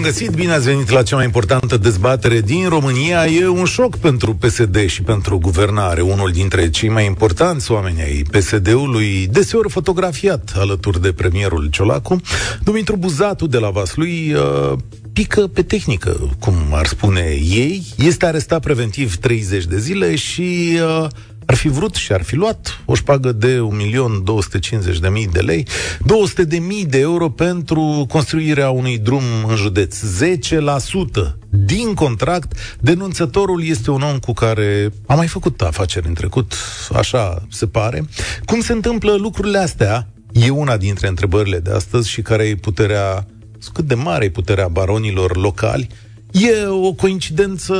[0.00, 3.26] Bun găsit, bine ați venit la cea mai importantă dezbatere din România.
[3.26, 6.00] E un șoc pentru PSD și pentru guvernare.
[6.00, 12.20] Unul dintre cei mai importanți oameni ai PSD-ului, deseori fotografiat alături de premierul Ciolacu,
[12.62, 14.78] Dumitru Buzatu de la Vaslui, uh,
[15.12, 17.86] pică pe tehnică, cum ar spune ei.
[17.96, 21.06] Este arestat preventiv 30 de zile și uh,
[21.50, 23.58] ar fi vrut și ar fi luat o șpagă de
[25.22, 29.96] 1.250.000 de lei, 200.000 de euro pentru construirea unui drum în județ.
[29.98, 32.52] 10% din contract.
[32.80, 36.54] Denunțătorul este un om cu care a mai făcut afaceri în trecut,
[36.92, 38.04] așa se pare.
[38.44, 40.08] Cum se întâmplă lucrurile astea?
[40.32, 43.26] E una dintre întrebările de astăzi și care e puterea
[43.72, 45.88] cât de mare e puterea baronilor locali,
[46.32, 47.74] e o coincidență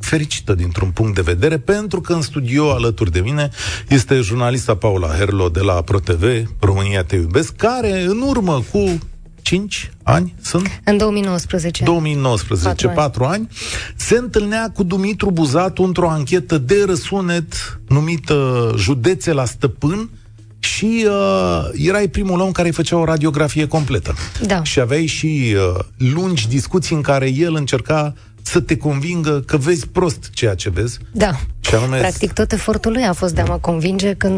[0.00, 3.50] fericită dintr-un punct de vedere, pentru că în studio alături de mine
[3.88, 6.24] este jurnalista Paula Herlo de la ProTV,
[6.60, 8.98] România Te Iubesc, care în urmă cu
[9.42, 10.80] 5 ani sunt?
[10.84, 11.84] În 2019.
[11.84, 12.96] 2019, 4 ani.
[12.96, 13.48] 4 ani.
[13.96, 20.10] Se întâlnea cu Dumitru Buzatu într-o anchetă de răsunet numită Județe la Stăpân,
[20.58, 24.14] și uh, erai primul om care îi făcea o radiografie completă.
[24.46, 24.62] Da.
[24.62, 28.14] Și aveai și uh, lungi discuții în care el încerca
[28.46, 30.98] să te convingă că vezi prost ceea ce vezi.
[31.12, 31.30] Da.
[31.60, 31.98] Și anume...
[31.98, 34.28] Practic tot efortul lui a fost de a mă convinge că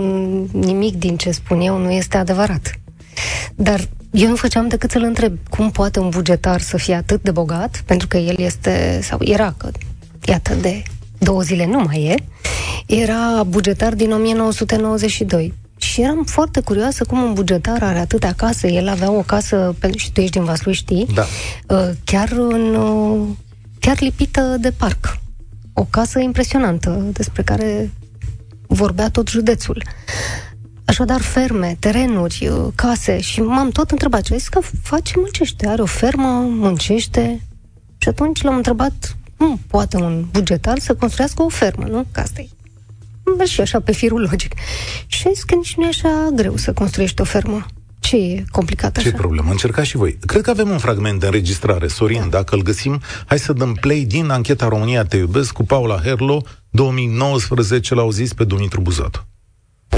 [0.52, 2.80] nimic din ce spun eu nu este adevărat.
[3.54, 7.30] Dar eu nu făceam decât să-l întreb cum poate un bugetar să fie atât de
[7.30, 9.70] bogat, pentru că el este, sau era, că
[10.24, 10.82] iată, de
[11.18, 12.14] două zile nu mai e,
[12.86, 15.54] era bugetar din 1992.
[15.76, 18.72] Și eram foarte curioasă cum un bugetar are atâtea case.
[18.72, 21.06] El avea o casă, și tu ești din Vaslui, știi?
[21.14, 21.24] Da.
[21.66, 23.28] Uh, chiar, în, uh,
[23.80, 25.18] chiar lipită de parc.
[25.72, 27.90] O casă impresionantă, despre care
[28.66, 29.82] vorbea tot județul.
[30.84, 35.86] Așadar, ferme, terenuri, uh, case și m-am tot întrebat ce că face, muncește, are o
[35.86, 37.40] fermă, muncește.
[37.98, 42.06] Și atunci l-am întrebat cum poate un bugetar să construiască o fermă, nu?
[42.12, 42.48] Că asta e
[43.36, 44.54] mergi și așa pe firul logic.
[45.06, 47.66] Și ai zis că nici nu e așa greu să construiești o fermă.
[48.00, 49.08] Ce e complicat așa?
[49.08, 49.50] Ce problemă?
[49.50, 50.18] Încercați și voi.
[50.26, 52.26] Cred că avem un fragment de înregistrare, Sorin, da.
[52.26, 53.00] dacă îl găsim.
[53.26, 58.32] Hai să dăm play din ancheta România Te Iubesc cu Paula Herlo, 2019, l-au zis
[58.32, 59.26] pe Dumitru Buzatu.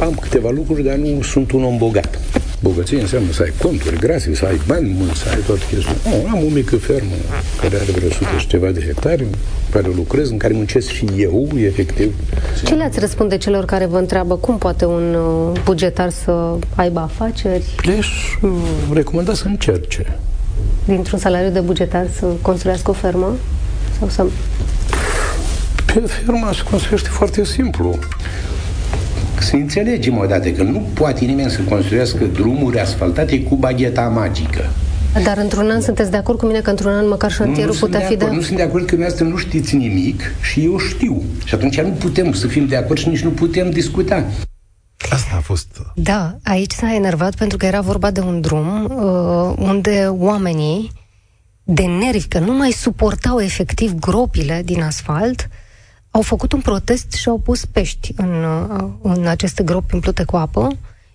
[0.00, 2.18] Am câteva lucruri, dar nu sunt un om bogat.
[2.60, 5.96] Bogăție înseamnă să ai conturi grase, să ai bani mulți, să ai toate chestiile.
[6.04, 7.14] Oh, am o mică fermă
[7.60, 9.34] care are vreo sută și ceva de hectare, în
[9.70, 12.14] care lucrez, în care muncesc și eu, efectiv.
[12.64, 17.64] Ce le-ați răspunde celor care vă întreabă cum poate un uh, bugetar să aibă afaceri?
[17.82, 18.08] Le-aș
[18.42, 18.50] uh,
[18.92, 20.18] recomanda să încerce.
[20.84, 23.36] Dintr-un salariu de bugetar să construiască o fermă?
[23.98, 24.24] Sau să...
[25.86, 27.98] Pe ferma se construiește foarte simplu
[29.42, 34.70] să înțelegem odată că nu poate nimeni să construiască drumuri asfaltate cu bagheta magică.
[35.24, 38.00] Dar într-un an sunteți de acord cu mine că într-un an măcar șantierul nu, putea
[38.00, 38.28] fi de...
[38.32, 41.22] Nu sunt de acord că dumneavoastră nu știți nimic și eu știu.
[41.44, 44.24] Și atunci nu putem să fim de acord și nici nu putem discuta.
[45.10, 45.66] Asta a fost...
[45.94, 50.90] Da, aici s-a enervat pentru că era vorba de un drum uh, unde oamenii
[51.64, 55.59] de nervi, că nu mai suportau efectiv gropile din asfalt, uh,
[56.10, 58.44] au făcut un protest și au pus pești în,
[59.02, 60.68] în aceste gropi umplute cu apă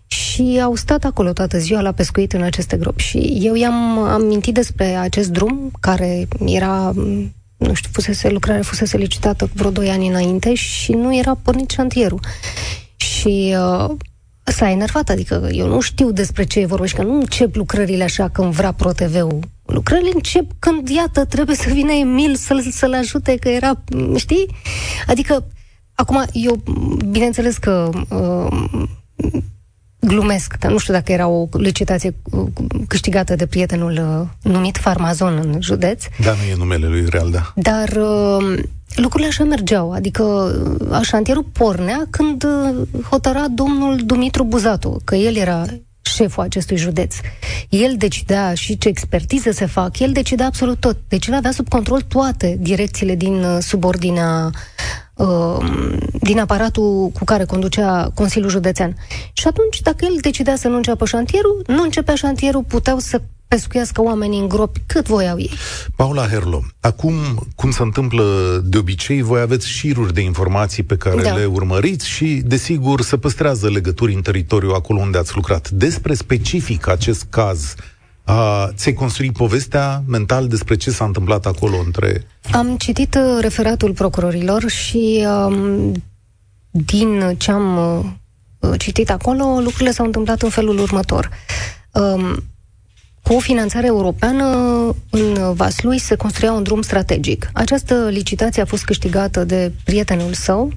[0.08, 3.02] și au stat acolo toată ziua la pescuit în aceste gropi.
[3.02, 6.92] Și eu i-am amintit despre acest drum care era,
[7.58, 12.20] nu știu, fusese lucrare, fusese licitată vreo 2 ani înainte și nu era pornit șantierul.
[12.96, 13.96] Și uh,
[14.44, 18.04] s-a enervat, adică eu nu știu despre ce e vorba și că nu încep lucrările
[18.04, 19.40] așa când vrea ProTV-ul.
[19.66, 23.84] Lucrările încep când, iată, trebuie să vină Emil să-l, să-l ajute, că era,
[24.16, 24.48] știi?
[25.08, 25.48] Adică,
[25.94, 26.64] acum, eu,
[27.10, 28.84] bineînțeles că uh,
[30.00, 32.48] glumesc, că nu știu dacă era o licitație uh,
[32.88, 36.04] câștigată de prietenul uh, numit Farmazon în județ.
[36.24, 37.54] Da, nu e numele lui real, da.
[37.56, 38.64] Dar uh,
[38.96, 40.24] lucrurile așa mergeau, adică
[40.92, 45.66] uh, șantierul pornea când uh, hotăra domnul Dumitru Buzatu, că el era
[46.16, 47.16] șeful acestui județ.
[47.70, 50.98] El decidea și ce expertiză se fac, el decidea absolut tot.
[51.08, 54.52] Deci el avea sub control toate direcțiile din uh, subordinea
[56.22, 58.96] din aparatul cu care conducea Consiliul Județean.
[59.34, 64.02] Și atunci, dacă el decidea să nu înceapă șantierul, nu începea șantierul, puteau să pescuiască
[64.02, 65.52] oamenii în gropi cât voiau ei.
[65.96, 67.14] Paula Herlo, acum,
[67.56, 68.24] cum se întâmplă
[68.66, 71.36] de obicei, voi aveți șiruri de informații pe care da.
[71.36, 75.70] le urmăriți și, desigur, să păstrează legături în teritoriu acolo unde ați lucrat.
[75.70, 77.76] Despre specific acest caz
[78.28, 82.28] A, ți-ai construit povestea mental despre ce s-a întâmplat acolo între...
[82.52, 85.92] Am citit uh, referatul procurorilor și um,
[86.70, 87.78] din ce am
[88.60, 91.30] uh, citit acolo, lucrurile s-au întâmplat în felul următor.
[91.92, 92.44] Um,
[93.28, 94.46] cu o finanțare europeană,
[95.10, 97.50] în Vaslui se construia un drum strategic.
[97.54, 100.72] Această licitație a fost câștigată de prietenul său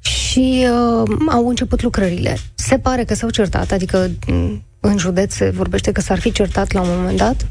[0.00, 2.36] și uh, au început lucrările.
[2.54, 6.72] Se pare că s-au certat, adică mm, în județ se vorbește că s-ar fi certat
[6.72, 7.46] la un moment dat,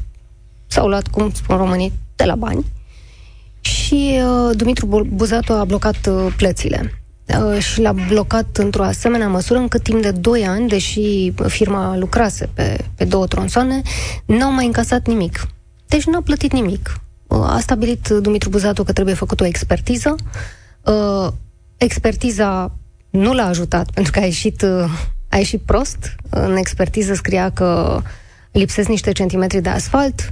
[0.66, 2.64] s-au luat, cum spun românii, de la bani
[3.60, 6.97] și uh, Dumitru Buzatu a blocat uh, plățile.
[7.36, 12.48] Uh, și l-a blocat într-o asemenea măsură încât timp de 2 ani, deși firma lucrase
[12.54, 13.82] pe, pe două tronsoane,
[14.24, 15.46] n-au mai încasat nimic.
[15.86, 17.00] Deci n-a plătit nimic.
[17.26, 20.14] Uh, a stabilit Dumitru Buzatu că trebuie făcut o expertiză.
[20.84, 21.28] Uh,
[21.76, 22.72] expertiza
[23.10, 24.62] nu l-a ajutat pentru că a ieșit,
[25.28, 26.14] a ieșit prost.
[26.30, 28.00] În expertiză scria că
[28.52, 30.28] lipsesc niște centimetri de asfalt,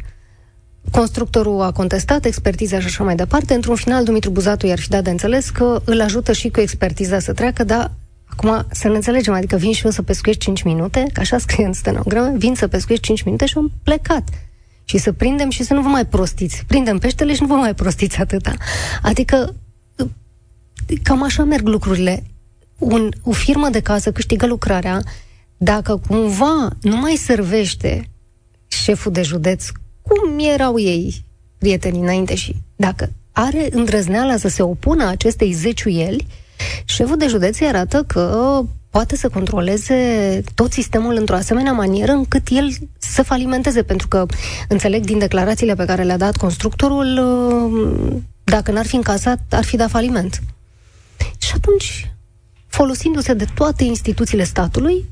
[0.91, 3.55] Constructorul a contestat expertiza și așa mai departe.
[3.55, 7.19] Într-un final, Dumitru Buzatu i-ar fi dat de înțeles că îl ajută și cu expertiza
[7.19, 7.93] să treacă, dar
[8.25, 11.67] acum să ne înțelegem, adică vin și eu să pescuiesc 5 minute, că așa scrie
[11.67, 14.29] în stenogramă, vin să pescuiesc 5 minute și am plecat.
[14.85, 16.65] Și să prindem și să nu vă mai prostiți.
[16.67, 18.55] Prindem peștele și nu vă mai prostiți atâta.
[19.03, 19.55] Adică
[21.03, 22.23] cam așa merg lucrurile.
[22.79, 25.03] Un, o firmă de casă câștigă lucrarea
[25.57, 28.11] dacă cumva nu mai servește
[28.67, 29.67] șeful de județ
[30.09, 31.25] cum erau ei
[31.59, 36.27] prietenii înainte și dacă are îndrăzneala să se opună acestei zeciuieli,
[36.85, 38.61] șeful de județ îi arată că
[38.91, 44.27] poate să controleze tot sistemul într-o asemenea manieră încât el să falimenteze, pentru că
[44.69, 47.07] înțeleg din declarațiile pe care le-a dat constructorul,
[48.45, 50.43] dacă n-ar fi încasat, ar fi dat faliment.
[51.39, 52.15] Și atunci,
[52.67, 55.05] folosindu-se de toate instituțiile statului,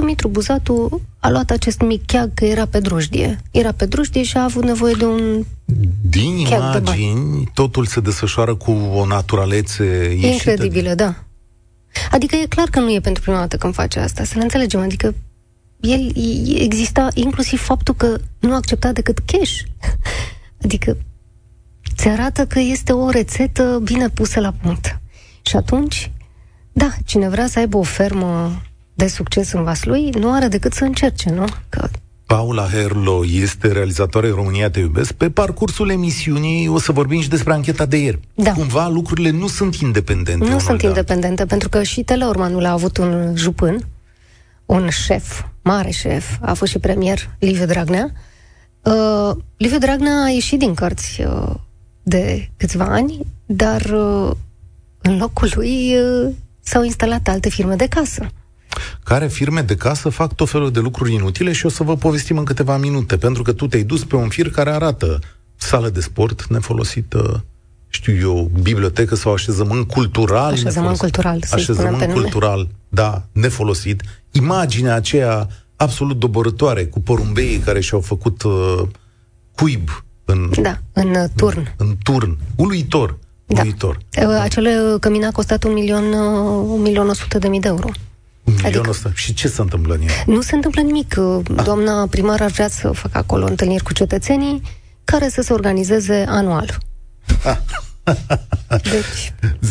[0.00, 3.40] Dumitru Buzatu a luat acest mic cheag că era pe drujdie.
[3.50, 5.44] Era pe drujdie și a avut nevoie de un
[6.02, 10.26] Din imagini, totul se desfășoară cu o naturalețe ieșită.
[10.26, 11.14] Incredibilă, da.
[12.10, 14.80] Adică e clar că nu e pentru prima dată când face asta, să ne înțelegem.
[14.80, 15.14] Adică
[15.80, 16.12] el
[16.54, 19.58] exista inclusiv faptul că nu accepta decât cash.
[20.64, 20.96] Adică
[21.96, 25.00] ți arată că este o rețetă bine pusă la punct.
[25.42, 26.10] Și atunci,
[26.72, 28.62] da, cine vrea să aibă o fermă
[29.00, 31.44] de succes în Vaslui, nu are decât să încerce, nu?
[31.68, 31.88] Că
[32.26, 35.12] Paula Herlo este realizatoare România Te Iubesc.
[35.12, 38.20] Pe parcursul emisiunii o să vorbim și despre ancheta de ieri.
[38.34, 38.52] Da.
[38.52, 40.48] Cumva lucrurile nu sunt independente.
[40.48, 43.86] Nu sunt independente, pentru că și Teleormanul a avut un jupân,
[44.66, 48.12] un șef, mare șef, a fost și premier, Liviu Dragnea.
[48.82, 51.54] Uh, Liviu Dragnea a ieșit din cărți uh,
[52.02, 54.30] de câțiva ani, dar uh,
[55.02, 58.30] în locul lui uh, s-au instalat alte firme de casă
[59.04, 62.38] care firme de casă fac tot felul de lucruri inutile și o să vă povestim
[62.38, 65.18] în câteva minute, pentru că tu te-ai dus pe un fir care arată
[65.56, 67.44] sală de sport nefolosită,
[67.88, 70.52] știu eu, bibliotecă sau așezământ cultural.
[70.52, 71.00] Așezământ nefolosit.
[71.00, 74.02] cultural, să Așezământ cultural, da, nefolosit.
[74.30, 78.82] Imaginea aceea absolut doborătoare cu porumbeii care și-au făcut uh,
[79.54, 79.88] cuib
[80.24, 81.74] în, da, în uh, turn.
[81.76, 82.38] În, în turn.
[82.56, 83.18] Uluitor.
[83.46, 83.60] Da.
[83.60, 83.98] Uluitor.
[84.18, 87.68] Uh, acele cămine a costat un milion, uh, un milion o sută de mii de
[87.68, 87.88] euro.
[88.50, 89.10] Milionul adică, ăsta.
[89.14, 90.08] Și ce se întâmplă în el?
[90.26, 91.18] Nu se întâmplă nimic.
[91.18, 91.64] Ah.
[91.64, 94.62] Doamna primar ar vrea să facă acolo întâlniri cu cetățenii
[95.04, 96.78] care să se organizeze anual.
[97.44, 97.56] Ah.
[98.68, 99.34] Deci...
[99.60, 99.62] 0372069599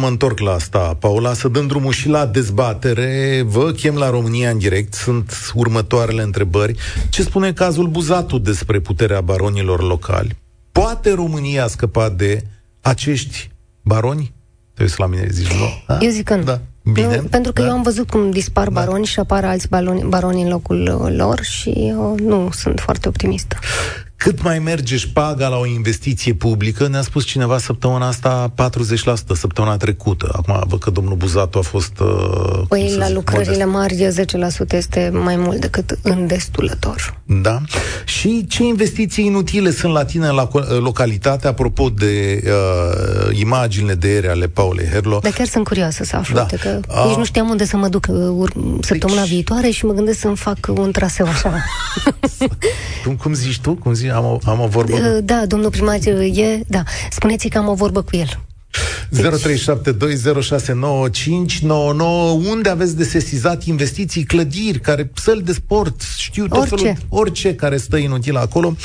[0.00, 3.42] Mă întorc la asta, Paula, să dăm drumul și la dezbatere.
[3.46, 4.94] Vă chem la România în direct.
[4.94, 6.74] Sunt următoarele întrebări.
[7.08, 10.36] Ce spune cazul Buzatu despre puterea baronilor locali?
[10.72, 12.42] Poate România scăpa de
[12.80, 13.50] acești
[13.82, 14.36] baroni?
[14.78, 15.82] Te uiți la mine, zici nu?
[15.86, 15.98] Da?
[16.00, 16.42] Eu zic că nu.
[16.42, 16.60] Da.
[16.92, 17.16] Bine?
[17.16, 17.68] Nu, pentru că da.
[17.68, 18.80] eu am văzut cum dispar da.
[18.80, 23.56] baroni și apar alți baroni, baroni în locul lor și eu nu sunt foarte optimistă.
[24.18, 26.88] Cât mai merge șpaga la o investiție publică?
[26.88, 28.54] Ne-a spus cineva săptămâna asta 40%
[29.34, 30.28] săptămâna trecută.
[30.32, 31.92] Acum văd că domnul Buzatu a fost...
[32.00, 34.04] Uh, păi la zic, lucrările modest.
[34.04, 37.20] mari 10% este mai mult decât îndestulător.
[37.24, 37.60] Da.
[38.04, 40.48] Și ce investiții inutile sunt la tine la
[40.78, 45.18] localitate, apropo de uh, imaginile de ieri ale Paulei Herlo?
[45.22, 46.46] Dar chiar sunt curioasă să aflu, da.
[46.60, 47.06] că a...
[47.06, 49.30] nici nu știam unde să mă duc uh, săptămâna deci...
[49.30, 51.52] viitoare și mă gândesc să-mi fac un traseu așa.
[53.04, 53.74] cum, cum zici tu?
[53.74, 54.06] Cum zici?
[54.10, 54.94] Am o, am o vorbă?
[54.94, 55.98] Uh, da, domnul primar
[56.34, 56.82] e, da.
[57.10, 58.28] Spuneți că am o vorbă cu el.
[59.16, 59.20] 0372069599
[62.50, 66.76] Unde aveți de sesizat investiții, clădiri, care săli de sport, știu tot orice.
[66.76, 68.74] felul, orice care stă inutil acolo.
[68.74, 68.78] 0372069599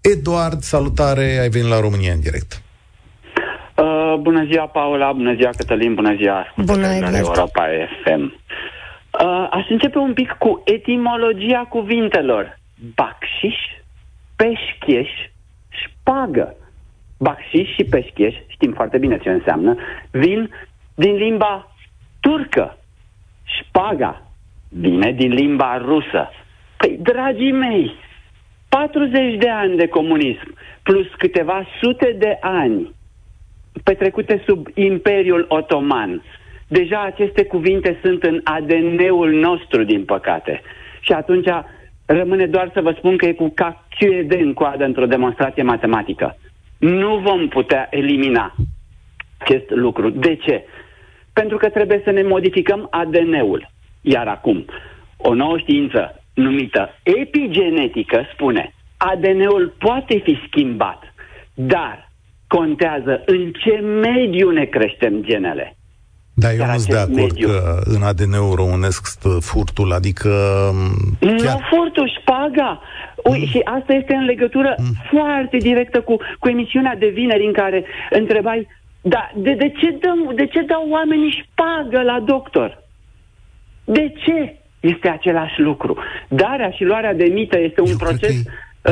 [0.00, 2.62] Eduard, salutare, ai venit la România în direct.
[3.76, 7.14] Uh, bună ziua, Paula, bună ziua, Cătălin, bună ziua, Bună, Edward.
[7.14, 7.66] Europa
[8.04, 8.32] FM.
[9.24, 12.58] Uh, aș începe un pic cu etimologia cuvintelor.
[12.94, 13.56] Bacșiș,
[14.36, 15.08] peșcheș,
[15.68, 16.54] șpagă.
[17.18, 19.76] Bacșiș și peșcheș, știm foarte bine ce înseamnă,
[20.10, 20.50] vin
[20.94, 21.76] din limba
[22.20, 22.78] turcă.
[23.44, 24.22] Șpaga
[24.68, 26.30] vine din limba rusă.
[26.76, 27.94] Păi, dragii mei,
[28.68, 32.96] 40 de ani de comunism plus câteva sute de ani
[33.84, 36.22] petrecute sub Imperiul Otoman.
[36.68, 40.62] Deja aceste cuvinte sunt în ADN-ul nostru, din păcate.
[41.00, 41.48] Și atunci
[42.06, 43.54] rămâne doar să vă spun că e cu
[44.26, 46.36] de în coadă într-o demonstrație matematică.
[46.78, 48.54] Nu vom putea elimina
[49.38, 50.10] acest lucru.
[50.10, 50.64] De ce?
[51.32, 53.70] Pentru că trebuie să ne modificăm ADN-ul.
[54.00, 54.64] Iar acum,
[55.16, 61.14] o nouă știință numită epigenetică spune ADN-ul poate fi schimbat,
[61.54, 62.10] dar
[62.46, 65.77] contează în ce mediu ne creștem genele.
[66.42, 67.48] Da, eu nu sunt de acord mediu.
[67.48, 70.30] că în ADN-ul românesc stă furtul, adică...
[70.72, 71.54] Mm, chiar...
[71.54, 72.80] Nu furtul, șpaga!
[73.24, 73.46] Ui, mm.
[73.46, 74.84] Și asta este în legătură mm.
[75.10, 78.66] foarte directă cu, cu emisiunea de vineri în care întrebai
[79.00, 82.82] da, de, de, ce dăm, de ce dau oamenii șpagă la doctor?
[83.84, 84.56] De ce?
[84.80, 85.96] Este același lucru.
[86.28, 88.42] Darea și luarea de mită este un eu proces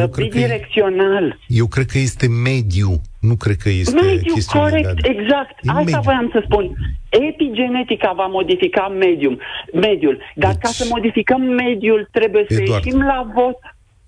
[0.03, 1.39] uh, bidirecțional.
[1.47, 5.09] Eu cred că este mediu, nu cred că este Mediu, corect, de...
[5.09, 5.55] exact.
[5.63, 6.01] E Asta mediu.
[6.03, 6.65] voiam să spun.
[7.09, 9.39] Epigenetica va modifica medium,
[9.73, 10.19] mediul.
[10.35, 10.61] Dar deci...
[10.61, 12.83] ca să modificăm mediul, trebuie Eduard.
[12.83, 13.59] să ieșim la vot.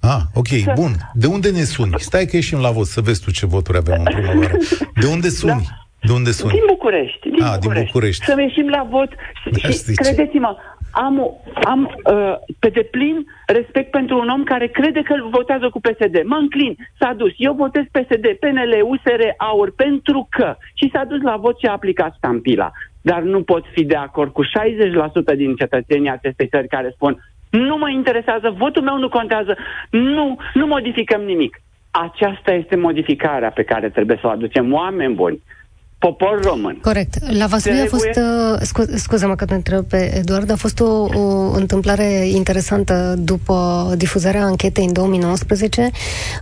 [0.01, 0.73] Ah, ok, să...
[0.75, 0.93] bun.
[1.15, 1.95] De unde ne suni?
[1.97, 4.57] Stai că ieșim la vot, să vezi tu ce voturi avem în primăvară.
[5.01, 5.67] De unde suni?
[5.69, 5.87] Da.
[6.07, 6.53] De unde suni?
[6.53, 7.29] Din București.
[7.31, 7.75] Din, ah, București.
[7.75, 8.25] din București.
[8.25, 9.09] Să ieșim la vot
[9.51, 10.57] da, și credeți-mă,
[10.91, 16.23] am, am uh, pe deplin respect pentru un om care crede că votează cu PSD.
[16.25, 17.33] Mă înclin, s-a dus.
[17.37, 20.57] Eu votez PSD, PNL, USR, AUR, pentru că.
[20.75, 22.71] Și s-a dus la vot și a aplicat stampila.
[23.01, 24.49] Dar nu pot fi de acord cu 60%
[25.37, 27.19] din cetățenii acestei țări care spun
[27.51, 29.57] nu mă interesează, votul meu nu contează,
[29.91, 31.61] nu, nu modificăm nimic.
[31.91, 35.43] Aceasta este modificarea pe care trebuie să o aducem oameni buni
[35.99, 36.79] popor român.
[36.83, 37.33] Corect.
[37.39, 40.87] La Vaslui a fost, uh, scu- scuză-mă că te întreb pe Eduard, a fost o,
[41.03, 45.91] o întâmplare interesantă după difuzarea anchetei în 2019.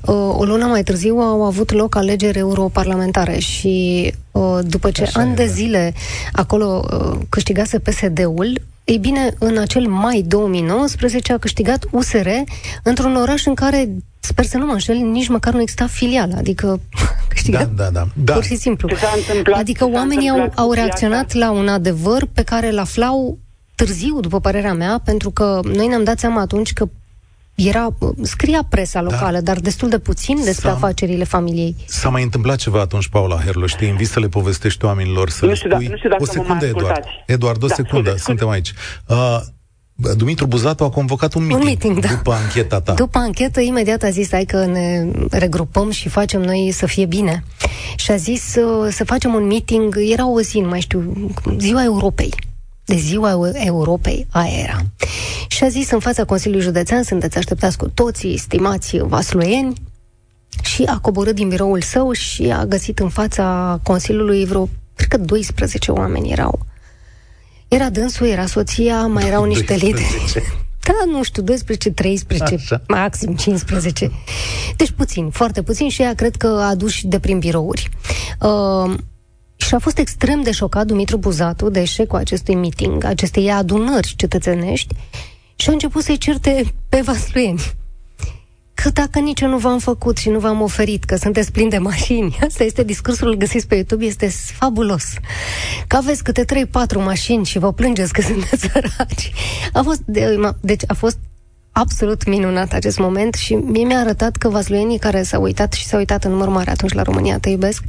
[0.02, 5.20] Uh, o lună mai târziu au avut loc alegeri europarlamentare și uh, după ce Așa
[5.20, 5.50] ani de da.
[5.50, 5.94] zile
[6.32, 12.28] acolo uh, câștigase PSD-ul, ei bine, în acel mai 2019 a câștigat USR
[12.82, 13.88] într-un oraș în care,
[14.26, 16.80] sper să nu mă înșel, nici măcar nu exista filială, adică
[17.28, 18.32] câștigat da, da, da, da.
[18.32, 18.88] pur și simplu.
[19.54, 23.38] Adică oamenii au, au reacționat la un adevăr pe care îl aflau
[23.74, 26.88] târziu, după părerea mea, pentru că noi ne-am dat seama atunci că
[27.54, 27.88] era,
[28.22, 29.10] scria presa da.
[29.10, 29.40] locală, da.
[29.40, 31.76] dar destul de puțin despre s-a, afacerile familiei.
[31.86, 35.50] S-a mai întâmplat ceva atunci, Paula Herlo, știi, invit să le povestești oamenilor, să nu
[35.50, 35.86] le știu, da- spui...
[35.86, 37.04] Da, nu știu dacă o secundă, Eduard.
[37.26, 38.72] Eduard, o da, secundă, scuze, suntem aici.
[39.06, 39.40] Uh,
[40.16, 42.08] Dumitru Buzatu a convocat un meeting, un meeting da.
[42.08, 42.92] după ancheta ta.
[42.92, 47.44] După anchetă, imediat a zis, hai că ne regrupăm și facem noi să fie bine.
[47.96, 51.84] Și a zis să, să facem un meeting, era o zi, nu mai știu, ziua
[51.84, 52.34] Europei
[52.84, 54.82] de ziua Europei Aera.
[55.48, 59.74] Și a zis în fața Consiliului Județean, sunteți așteptați cu toții, stimați vasluieni,
[60.62, 65.16] și a coborât din biroul său și a găsit în fața Consiliului vreo, cred că
[65.16, 66.66] 12 oameni erau.
[67.68, 69.86] Era dânsul, era soția, mai erau niște 12.
[69.86, 70.54] lideri.
[70.86, 72.82] Da, nu știu, 12, 13, Așa.
[72.88, 74.10] maxim 15.
[74.76, 77.88] Deci puțin, foarte puțin și ea cred că a adus de prin birouri.
[78.40, 78.94] Uh,
[79.56, 84.94] și a fost extrem de șocat Dumitru Buzatu de eșecul acestui meeting, acestei adunări cetățenești
[85.56, 87.60] și a început să-i certe pe vasluieni.
[88.86, 91.78] Că dacă nici eu nu v-am făcut și nu v-am oferit, că sunteți plini de
[91.78, 95.04] mașini, asta este discursul, îl găsiți pe YouTube, este fabulos.
[95.86, 99.32] Că aveți câte 3-4 mașini și vă plângeți că sunteți săraci.
[99.72, 101.18] A fost, de, deci a fost
[101.72, 105.98] absolut minunat acest moment și mie mi-a arătat că vasluienii care s-au uitat și s-au
[105.98, 107.82] uitat în număr mare atunci la România Te iubesc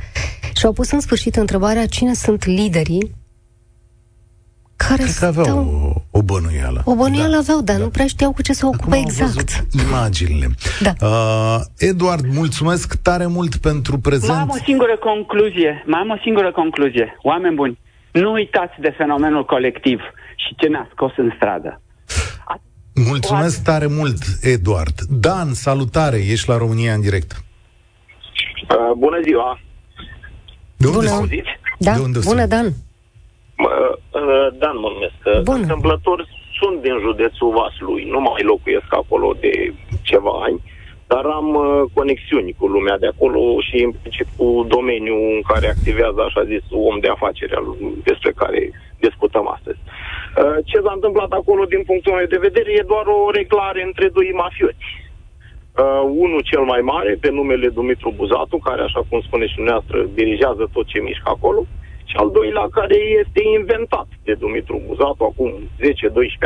[0.54, 3.16] și-au pus în sfârșit întrebarea cine sunt liderii
[4.78, 5.58] care Cred că aveau
[6.12, 6.82] o, o bănuială.
[6.86, 7.38] O bănuială da.
[7.38, 7.84] aveau, dar da.
[7.84, 9.66] nu prea știau cu ce să ocupe exact.
[9.88, 10.48] imaginile.
[10.82, 10.94] Da.
[11.02, 14.32] Uh, Eduard, mulțumesc tare mult pentru prezent.
[14.32, 15.84] Mai am o singură concluzie.
[15.86, 17.18] Mai am o singură concluzie.
[17.22, 17.80] Oameni buni,
[18.12, 20.00] nu uitați de fenomenul colectiv
[20.36, 21.82] și ce ne-a scos în stradă.
[22.94, 25.00] Mulțumesc tare mult, Eduard.
[25.10, 27.32] Dan, salutare, ești la România în direct.
[27.32, 29.60] Uh, bună ziua!
[30.78, 31.28] De unde bună.
[31.80, 32.74] Da, de unde bună, Dan!
[33.58, 35.44] Uh, uh, Dan mă numesc.
[35.44, 35.58] Bună.
[35.58, 36.26] Întâmplător
[36.60, 40.60] sunt din județul Vaslui, nu mai locuiesc acolo de ceva ani.
[41.08, 46.20] dar am uh, conexiuni cu lumea de acolo și implicit cu domeniul în care activează,
[46.22, 47.54] așa zis, om de afaceri
[48.04, 49.80] despre care discutăm astăzi.
[49.86, 54.08] Uh, ce s-a întâmplat acolo, din punctul meu de vedere, e doar o reglare între
[54.18, 54.88] doi mafioți.
[55.82, 59.98] Uh, unul cel mai mare, pe numele Dumitru Buzatu, care, așa cum spune și dumneavoastră,
[60.14, 61.62] dirigează tot ce mișcă acolo,
[62.10, 65.66] și al doilea care este inventat de Dumitru Buzatu acum 10-12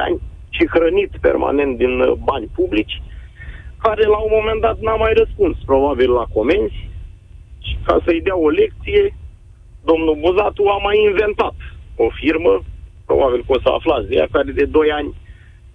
[0.07, 0.17] ani
[0.49, 3.01] și hrănit permanent din uh, bani publici,
[3.77, 6.89] care la un moment dat n-a mai răspuns, probabil la comenzi,
[7.67, 9.15] și ca să-i dea o lecție,
[9.83, 11.55] domnul Buzatu a mai inventat
[11.95, 12.63] o firmă,
[13.05, 15.13] probabil că o să aflați de ea, care de 2 ani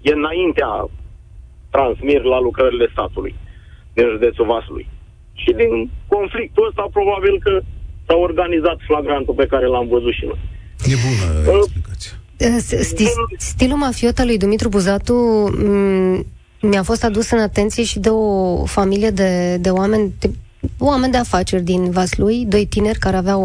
[0.00, 0.88] e înaintea
[1.70, 3.34] transmir la lucrările statului
[3.94, 4.88] din județul Vaslui.
[5.32, 7.60] Și din conflictul ăsta probabil că
[8.06, 10.38] s-a organizat flagrantul pe care l-am văzut și noi.
[10.92, 12.12] E bună uh, explicație.
[13.38, 15.14] Stilul mafiot al lui Dumitru Buzatu
[16.60, 20.30] mi-a fost adus în atenție și de o familie de, de oameni de,
[20.78, 23.42] oameni de afaceri din Vaslui, doi tineri care aveau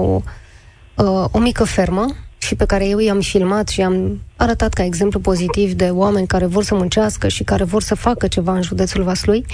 [0.95, 2.05] o, uh, o mică fermă
[2.37, 6.45] și pe care eu i-am filmat și am arătat ca exemplu pozitiv de oameni care
[6.45, 9.45] vor să muncească și care vor să facă ceva în județul Vaslui.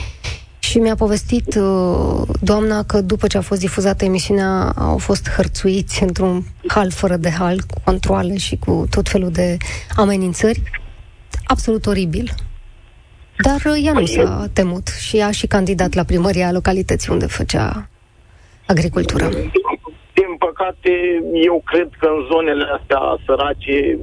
[0.60, 6.04] Și mi-a povestit uh, doamna că după ce a fost difuzată emisiunea au fost hărțuiți
[6.04, 9.58] într-un hal fără de hal, cu controle și cu tot felul de
[9.96, 10.62] amenințări.
[11.46, 12.32] Absolut oribil.
[13.44, 17.26] Dar uh, ea nu păi s-a temut și a și candidat la primăria localității unde
[17.26, 17.90] făcea
[18.68, 19.30] agricultura.
[20.20, 20.92] Din păcate,
[21.34, 24.00] eu cred că în zonele astea sărace,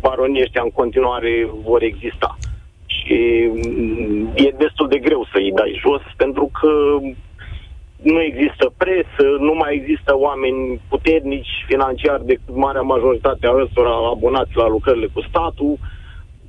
[0.00, 2.38] baronii ăștia în continuare vor exista.
[3.10, 6.72] Și mm, e destul de greu să-i dai jos, pentru că
[8.12, 14.56] nu există presă, nu mai există oameni puternici financiari decât marea majoritate a ăstora abonați
[14.56, 15.78] la lucrările cu statul.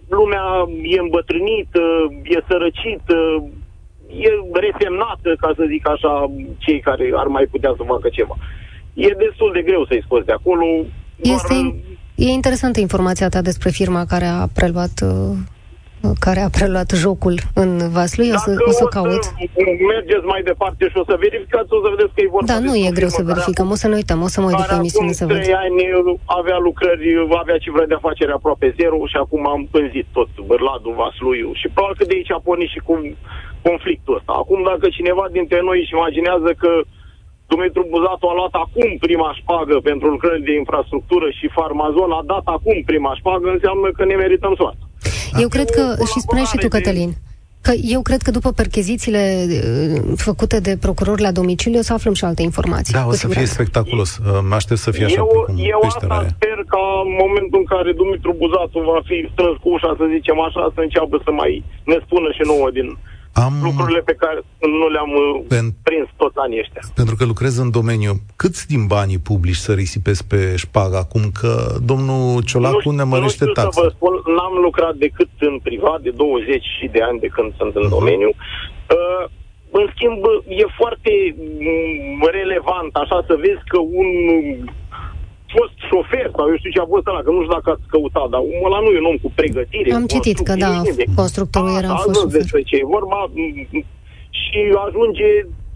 [0.09, 0.45] Lumea
[0.83, 1.83] e îmbătrânită,
[2.23, 3.17] e sărăcită,
[4.27, 4.31] e
[4.65, 8.35] resemnată, ca să zic așa, cei care ar mai putea să facă ceva
[8.93, 10.65] e destul de greu să-i scoți de acolo.
[11.15, 11.75] Este, doar...
[12.15, 15.37] E interesantă informația ta despre firma care a preluat uh,
[16.25, 19.23] care a preluat jocul în Vaslui, o să, o să caut.
[19.93, 22.73] mergeți mai departe și o să verificați, o să vedeți că e vorba Da, nu
[22.75, 25.25] e greu să verificăm, o să ne uităm, o să mă uit pe emisiune să
[25.25, 25.43] văd.
[25.63, 25.81] ani
[26.39, 27.07] avea lucrări,
[27.43, 31.97] avea cifră de afacere aproape zero și acum am pânzit tot Bărladul, Vasluiu și probabil
[31.99, 32.93] că de aici a pornit și cu
[33.67, 34.31] conflictul ăsta.
[34.41, 36.71] Acum dacă cineva dintre noi își imaginează că
[37.51, 42.45] Dumitru Buzatu a luat acum prima șpagă pentru lucrări de infrastructură și Farmazon a dat
[42.55, 44.85] acum prima șpagă, înseamnă că ne merităm soarta.
[45.39, 47.15] Eu cred că, și spune și tu, Cătălin,
[47.61, 52.13] Că eu cred că după perchezițiile uh, făcute de procuror la domiciliu o să aflăm
[52.13, 52.93] și alte informații.
[52.93, 54.09] Da, o să fie spectaculos.
[54.17, 56.29] Uh, mă aștept să fie așa eu, cum Eu asta aia.
[56.35, 60.37] sper ca în momentul în care Dumitru Buzatu va fi strâns cu ușa, să zicem
[60.47, 61.51] așa, să înceapă să mai
[61.91, 62.87] ne spună și nouă din
[63.33, 63.53] am...
[63.63, 64.43] lucrurile pe care
[64.79, 65.67] nu le-am uh, Pen...
[65.83, 66.81] prins toți anii ăștia.
[66.95, 71.75] Pentru că lucrez în domeniu, câți din banii publici să risipesc pe șpagă acum că
[71.83, 73.79] domnul Ciolacu nu, ne mărește nu taxe?
[73.79, 77.75] să vă spun, n-am lucrat decât în privat de 20 de ani de când sunt
[77.75, 77.95] în uh-huh.
[77.97, 78.29] domeniu.
[78.29, 79.25] Uh,
[79.71, 84.09] în schimb, e foarte mm, relevant așa să vezi că un
[85.55, 88.27] fost șofer sau eu știu ce a fost ăla, că nu știu dacă ați căutat,
[88.33, 89.89] dar omul ăla nu e un om cu pregătire.
[89.99, 90.73] Am citit că da,
[91.21, 92.37] constructorul era fost șofer.
[92.37, 93.19] despre ce e vorba
[94.41, 95.29] și ajunge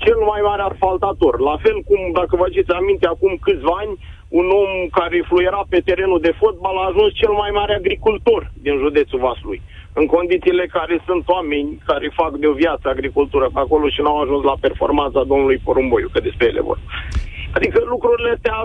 [0.05, 1.33] cel mai mare asfaltator.
[1.49, 3.93] La fel cum, dacă vă aduceți aminte, acum câțiva ani,
[4.39, 8.75] un om care fluiera pe terenul de fotbal a ajuns cel mai mare agricultor din
[8.83, 9.61] județul Vaslui.
[9.99, 14.17] În condițiile care sunt oameni care fac de o viață agricultură pe acolo și n-au
[14.21, 16.79] ajuns la performanța domnului Porumboiu, că despre ele vor.
[17.57, 18.57] Adică lucrurile astea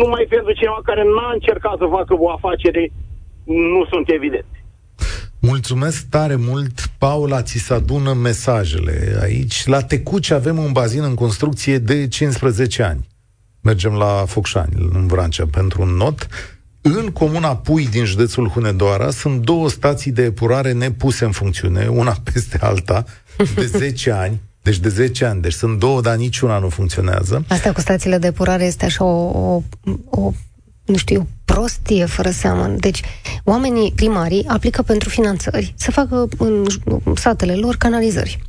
[0.00, 2.82] numai pentru cineva care n-a încercat să facă o afacere,
[3.44, 4.56] nu sunt evidente.
[5.40, 9.66] Mulțumesc tare mult, Paula, ți se adună mesajele aici.
[9.66, 13.06] La Tecuci avem un bazin în construcție de 15 ani.
[13.60, 16.28] Mergem la Focșani, în Vrancea, pentru un not.
[16.80, 22.14] În comuna Pui din județul Hunedoara sunt două stații de epurare nepuse în funcțiune, una
[22.32, 23.04] peste alta,
[23.54, 24.40] de 10 ani.
[24.64, 25.40] Deci de 10 ani.
[25.40, 27.44] Deci sunt două, dar niciuna nu funcționează.
[27.48, 29.62] Asta cu stațiile de epurare este așa o, o,
[30.04, 30.32] o
[30.84, 32.66] nu știu, prostie fără seamă.
[32.78, 33.02] Deci,
[33.44, 36.64] oamenii primarii aplică pentru finanțări să facă în
[37.14, 38.42] satele lor canalizări.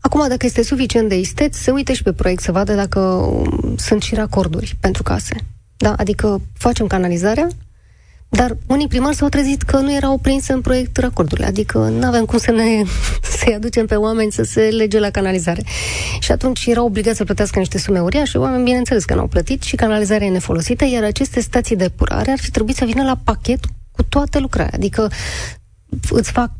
[0.00, 3.30] Acum, dacă este suficient de isteț, se uite și pe proiect să vadă dacă
[3.76, 5.36] sunt și racorduri pentru case.
[5.76, 5.94] Da?
[5.96, 7.48] Adică facem canalizarea,
[8.32, 12.24] dar unii primari s-au trezit că nu erau prinse în proiect racordurile, adică nu avem
[12.24, 12.82] cum să ne
[13.38, 15.62] să-i aducem pe oameni să se lege la canalizare.
[16.20, 19.76] Și atunci erau obligați să plătească niște sume uriașe, oameni bineînțeles că n-au plătit și
[19.76, 23.64] canalizarea e nefolosită, iar aceste stații de epurare ar fi trebuit să vină la pachet
[23.90, 24.72] cu toată lucrarea.
[24.74, 25.10] Adică
[26.10, 26.50] îți fac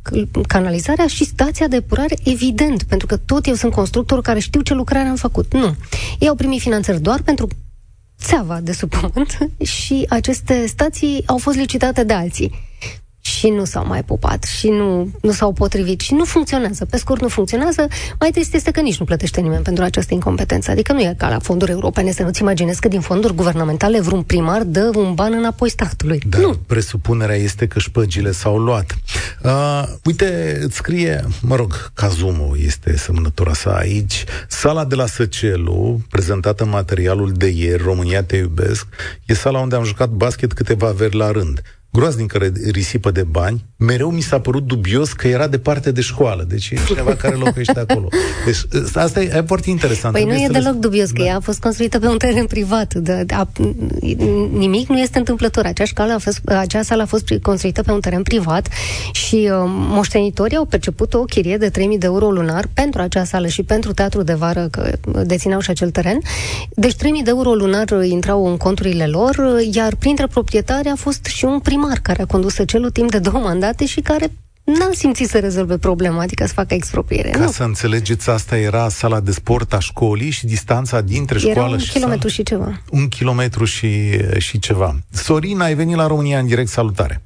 [0.47, 4.75] canalizarea și stația de epurare, evident, pentru că tot eu sunt constructor care știu ce
[4.75, 5.53] lucrare am făcut.
[5.53, 5.75] Nu.
[6.19, 7.49] Ei au primit finanțări doar pentru
[8.21, 9.39] țeava de sub pământ
[9.77, 12.53] și aceste stații au fost licitate de alții
[13.21, 16.85] și nu s-au mai pupat și nu, nu s-au potrivit și nu funcționează.
[16.85, 17.87] Pe scurt, nu funcționează.
[18.19, 20.71] Mai trist este că nici nu plătește nimeni pentru această incompetență.
[20.71, 24.23] Adică nu e ca la fonduri europene să nu-ți imaginezi că din fonduri guvernamentale vreun
[24.23, 26.23] primar dă un ban înapoi statului.
[26.27, 26.59] Dar nu.
[26.67, 28.97] presupunerea este că șpăgile s-au luat.
[29.43, 36.01] Uh, uite, îți scrie, mă rog, Cazumo este semnătura sa aici, sala de la Săcelu,
[36.11, 38.87] prezentată în materialul de ieri, România te iubesc,
[39.25, 44.11] e sala unde am jucat basket câteva veri la rând groaznică risipă de bani, mereu
[44.11, 46.45] mi s-a părut dubios că era departe de școală.
[46.49, 48.09] Deci e cineva care locuiește acolo.
[48.45, 48.59] Deci
[48.97, 50.15] ă, asta e, e foarte interesant.
[50.15, 51.25] Păi nu e deloc dubios, că da.
[51.25, 52.95] ea a fost construită pe un teren privat.
[52.95, 53.49] De, de, a,
[54.53, 55.65] nimic nu este întâmplător.
[55.65, 58.69] Acea, școală a fost, acea sală a fost construită pe un teren privat
[59.13, 63.47] și uh, moștenitorii au perceput o chirie de 3.000 de euro lunar pentru acea sală
[63.47, 64.93] și pentru teatru de vară, că
[65.25, 66.19] dețineau și acel teren.
[66.75, 69.37] Deci 3.000 de euro lunar intrau în conturile lor,
[69.73, 73.39] iar printre proprietari a fost și un primar care a condus celul timp de două
[73.39, 74.27] mandate și care
[74.65, 77.29] n-a simțit să rezolve problema, adică să facă expropriere.
[77.29, 77.47] Ca nu.
[77.47, 81.79] să înțelegeți, asta era sala de sport a școlii și distanța dintre era școală un
[81.79, 82.81] și kilometru și ceva.
[82.91, 83.91] Un kilometru și,
[84.39, 84.95] și ceva.
[85.11, 87.23] Sorin, ai venit la România în direct, salutare.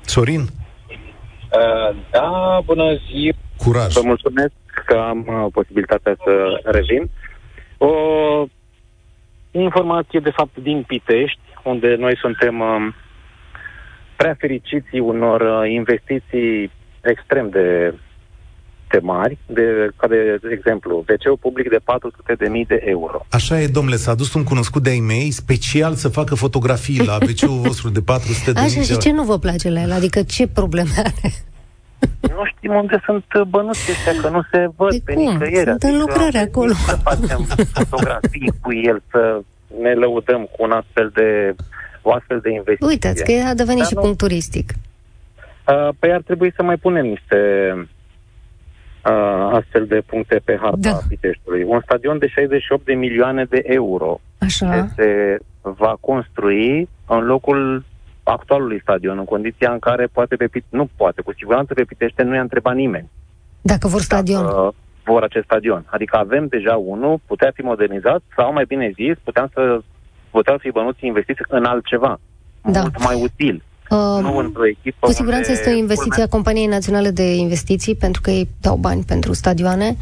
[0.00, 0.40] Sorin?
[0.40, 3.32] Uh, da, bună ziua.
[3.56, 3.92] Curaj.
[3.92, 4.52] Vă mulțumesc
[4.86, 7.10] că am uh, posibilitatea să revin.
[7.78, 7.88] O
[9.60, 12.94] informație, de fapt, din Pitești, unde noi suntem uh,
[14.16, 17.94] prea fericiți unor uh, investiții extrem de,
[18.90, 19.62] de mari, de,
[19.96, 23.26] ca de, de exemplu, wc public de 400.000 de euro.
[23.30, 27.42] Așa e, domnule, s-a dus un cunoscut de-ai mei special să facă fotografii la wc
[27.50, 28.04] vostru de 400.000
[28.44, 29.92] de Așa, de și ce nu vă place la el?
[29.92, 31.32] Adică ce probleme are?
[32.36, 35.22] Nu știm unde sunt bănuți ăștia, că nu se văd de pe cum?
[35.22, 35.70] nicăieri.
[35.70, 36.72] Sunt în lucrare adică acolo.
[36.72, 39.40] Să facem fotografii cu el, să
[39.80, 41.54] ne lăudăm cu un astfel de
[42.02, 42.86] o astfel de investiție.
[42.86, 44.00] Uitați că a devenit Dar și nu...
[44.00, 44.72] punct turistic.
[44.72, 47.38] Uh, păi ar trebui să mai punem niște
[49.04, 50.98] uh, astfel de puncte pe harta da.
[51.08, 51.62] Piteștiului.
[51.62, 54.88] Un stadion de 68 de milioane de euro Așa.
[54.96, 57.84] se va construi în locul
[58.24, 62.34] actualului stadion, în condiția în care poate pe nu poate, cu siguranță pe Pitește nu
[62.34, 63.10] i-a întrebat nimeni.
[63.60, 64.42] Dacă vor stadion.
[64.44, 65.84] Dacă, vor acest stadion.
[65.86, 69.80] Adică avem deja unul, putea fi modernizat sau mai bine zis, puteam să
[70.30, 72.20] puteau fi bănuți investiți în altceva,
[72.62, 72.80] da.
[72.80, 73.62] mult mai util.
[73.90, 78.20] Uh, nu într-o echipă Cu siguranță este o investiție a Companiei Naționale de Investiții, pentru
[78.20, 79.96] că ei dau bani pentru stadioane.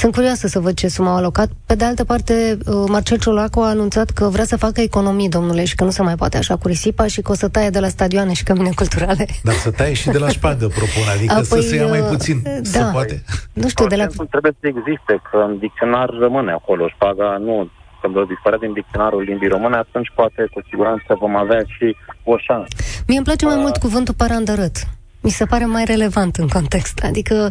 [0.00, 1.48] Sunt curioasă să văd ce sumă au alocat.
[1.66, 5.64] Pe de altă parte, uh, Marcel Ciolacu a anunțat că vrea să facă economii, domnule,
[5.64, 7.80] și că nu se mai poate așa cu risipa și că o să taie de
[7.80, 9.26] la stadioane și cămine culturale.
[9.42, 12.06] Dar să taie și de la șpagă, propun, adică Apoi, să se ia mai uh,
[12.08, 12.42] puțin.
[12.42, 12.50] Da.
[12.62, 13.22] Se poate.
[13.52, 14.06] Nu știu, de la...
[14.06, 16.88] Trebuie să existe, că în dicționar rămâne acolo.
[16.88, 21.62] Șpaga nu când o dispărea din dicționarul limbii române, atunci poate cu siguranță vom avea
[21.76, 22.68] și o șansă.
[23.06, 24.76] Mie îmi place mai uh, mult cuvântul parandărât.
[25.20, 26.98] Mi se pare mai relevant în context.
[27.04, 27.50] Adică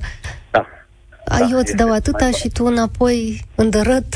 [1.28, 1.38] da.
[1.38, 4.16] Da, eu îți dau atâta și tu înapoi îndărăt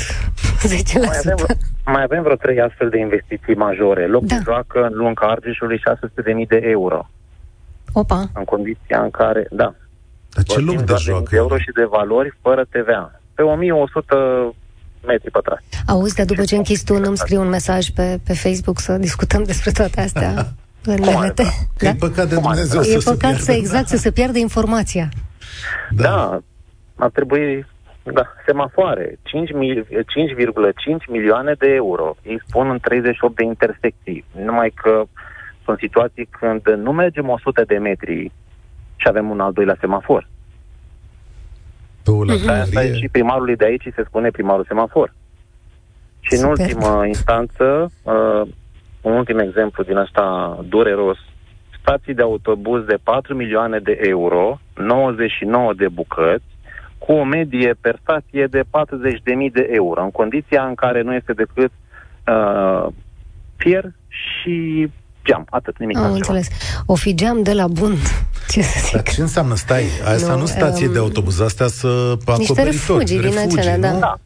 [1.00, 1.46] Mai avem,
[1.84, 4.06] mai avem vreo trei astfel de investiții majore.
[4.06, 4.34] Loc da.
[4.34, 7.08] de joacă în Lunca Argeșului 600.000 de euro.
[7.92, 8.30] Opa.
[8.34, 9.74] În condiția în care, da.
[10.28, 11.26] Dar ce loc de joacă?
[11.30, 13.20] De euro și de valori fără TVA.
[13.34, 14.14] Pe 1100
[15.06, 15.64] metri pătrați.
[15.86, 19.42] Auzi, dar după ce închizi tu, nu-mi scrii un mesaj pe, pe Facebook să discutăm
[19.42, 20.34] despre toate astea?
[20.84, 21.00] în
[21.34, 21.88] Da?
[21.88, 25.08] E păcat de Dumnezeu E să păcat să, exact, să se piardă informația.
[25.90, 26.02] Da.
[26.02, 26.42] da
[26.96, 27.66] ar trebui,
[28.02, 29.22] da, semafoare, 5,5
[31.08, 32.16] milioane de euro.
[32.22, 34.24] Ei spun în 38 de intersecții.
[34.44, 35.04] Numai că
[35.64, 38.32] sunt situații când nu mergem 100 de metri
[38.96, 40.28] și avem un al doilea semafor.
[42.04, 42.60] la mm-hmm.
[42.60, 45.14] Asta e și primarului de aici se spune primarul semafor.
[46.20, 46.44] Și Super.
[46.44, 48.42] în ultimă instanță, uh,
[49.00, 51.18] un ultim exemplu din asta dureros,
[51.80, 56.51] stații de autobuz de 4 milioane de euro, 99 de bucăți,
[57.06, 58.66] cu o medie per stație de 40.000
[59.52, 61.70] de euro, în condiția în care nu este decât
[62.26, 62.86] uh,
[63.56, 64.88] fier și
[65.24, 66.48] geam, atât, nimic Am înțeles.
[66.86, 67.94] O fi geam de la bun.
[68.52, 68.92] Ce să zic?
[68.92, 72.38] Dar ce înseamnă, stai, asta nu, nu stație um, de autobuz, astea să acoperitori.
[72.38, 73.92] Niște refugii, din acelea, da.
[73.92, 74.18] da.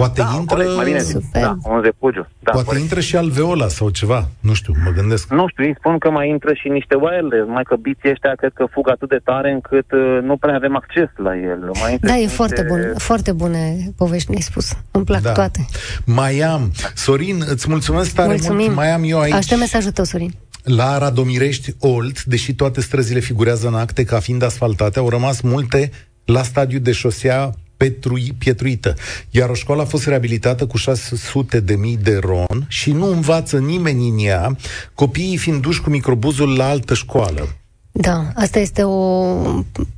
[0.00, 0.54] Poate da, intră...
[0.54, 2.28] Corect, mai bine Da, un refugiu.
[2.40, 2.82] Da, Poate corect.
[2.82, 4.28] intră și alveola sau ceva.
[4.40, 5.30] Nu știu, mă gândesc.
[5.30, 8.52] Nu știu, îi spun că mai intră și niște wireless, mai că biții ăștia cred
[8.54, 11.70] că fug atât de tare încât uh, nu prea avem acces la el.
[11.80, 12.34] Mai da, e niște...
[12.34, 12.94] foarte bun.
[12.96, 14.76] Foarte bune povești ne-ai spus.
[14.90, 15.32] Îmi plac da.
[15.32, 15.66] toate.
[16.04, 16.72] Mai am.
[16.94, 18.64] Sorin, îți mulțumesc tare Mulțumim.
[18.64, 18.76] mult.
[18.76, 19.34] Mai am eu aici.
[19.34, 20.32] Aștept mesajul tău, Sorin.
[20.62, 25.90] La Radomirești Olt, deși toate străzile figurează în acte ca fiind asfaltate, au rămas multe
[26.24, 28.94] la stadiu de șosea petrui, pietruită.
[29.30, 33.58] Iar o școală a fost reabilitată cu 600 de mii de ron și nu învață
[33.58, 34.56] nimeni în ea,
[34.94, 37.48] copiii fiind duși cu microbuzul la altă școală.
[37.92, 39.34] Da, asta este o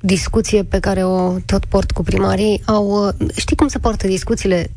[0.00, 2.62] discuție pe care o tot port cu primarii.
[2.64, 4.70] Au, știi cum se poartă discuțiile?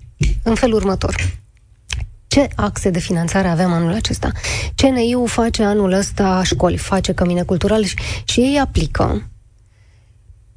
[0.44, 1.16] În felul următor.
[2.28, 4.32] Ce axe de finanțare avem anul acesta?
[4.76, 9.33] CNI-ul face anul ăsta școli, face cămine culturale și, și ei aplică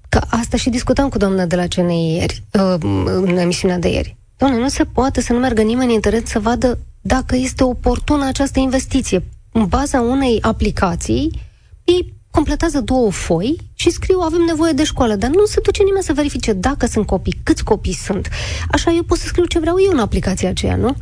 [0.09, 2.75] Că asta și discutam cu doamna de la CNI ieri, uh,
[3.23, 4.17] în emisiunea de ieri.
[4.37, 8.27] Doamne, nu se poate să nu meargă nimeni în internet să vadă dacă este oportună
[8.27, 9.25] această investiție.
[9.53, 11.41] În baza unei aplicații,
[11.85, 16.05] ei completează două foi și scriu avem nevoie de școală, dar nu se duce nimeni
[16.05, 18.29] să verifice dacă sunt copii, câți copii sunt.
[18.71, 20.97] Așa eu pot să scriu ce vreau eu în aplicația aceea, nu?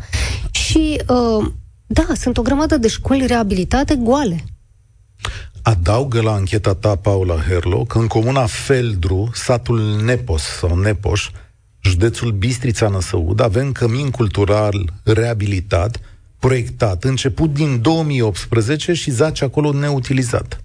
[0.50, 1.46] Și uh,
[1.86, 4.44] da, sunt o grămadă de școli reabilitate goale.
[5.66, 11.30] Adaugă la ancheta ta, Paula Herlo, că în comuna Feldru, satul Nepos sau Nepoș,
[11.82, 16.00] județul Bistrița Năsăud, avem cămin cultural reabilitat,
[16.38, 20.64] proiectat, început din 2018 și zace acolo neutilizat.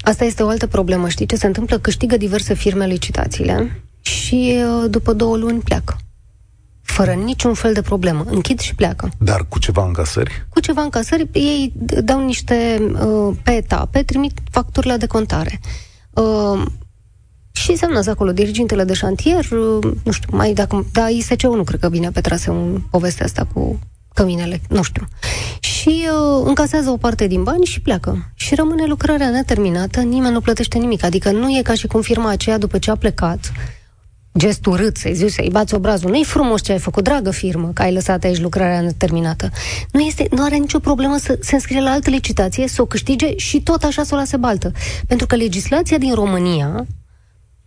[0.00, 1.08] Asta este o altă problemă.
[1.08, 1.78] Știi ce se întâmplă?
[1.78, 5.96] Câștigă diverse firme licitațiile și uh, după două luni pleacă
[6.98, 8.24] fără niciun fel de problemă.
[8.30, 9.10] Închid și pleacă.
[9.18, 10.46] Dar cu ceva încasări?
[10.48, 11.72] Cu ceva încasări, ei
[12.04, 15.60] dau niște, uh, pe etape, trimit facturi la decontare.
[16.10, 16.62] Uh,
[17.52, 21.80] și semnează acolo dirigintele de șantier, uh, nu știu, mai dacă, da, ISC-ul nu cred
[21.80, 23.78] că vine pe traseu în povestea asta cu
[24.14, 25.04] căminele, nu știu.
[25.60, 28.32] Și uh, încasează o parte din bani și pleacă.
[28.34, 31.04] Și rămâne lucrarea neterminată, nimeni nu plătește nimic.
[31.04, 33.52] Adică nu e ca și cum firma aceea, după ce a plecat,
[34.38, 36.10] gest urât, să-i zici, să-i bați obrazul.
[36.10, 39.50] Nu-i frumos ce ai făcut, dragă firmă, că ai lăsat aici lucrarea neterminată.
[39.92, 43.36] Nu, este, nu are nicio problemă să se înscrie la altă licitație, să o câștige
[43.36, 44.72] și tot așa să o lase baltă.
[45.06, 46.68] Pentru că legislația din România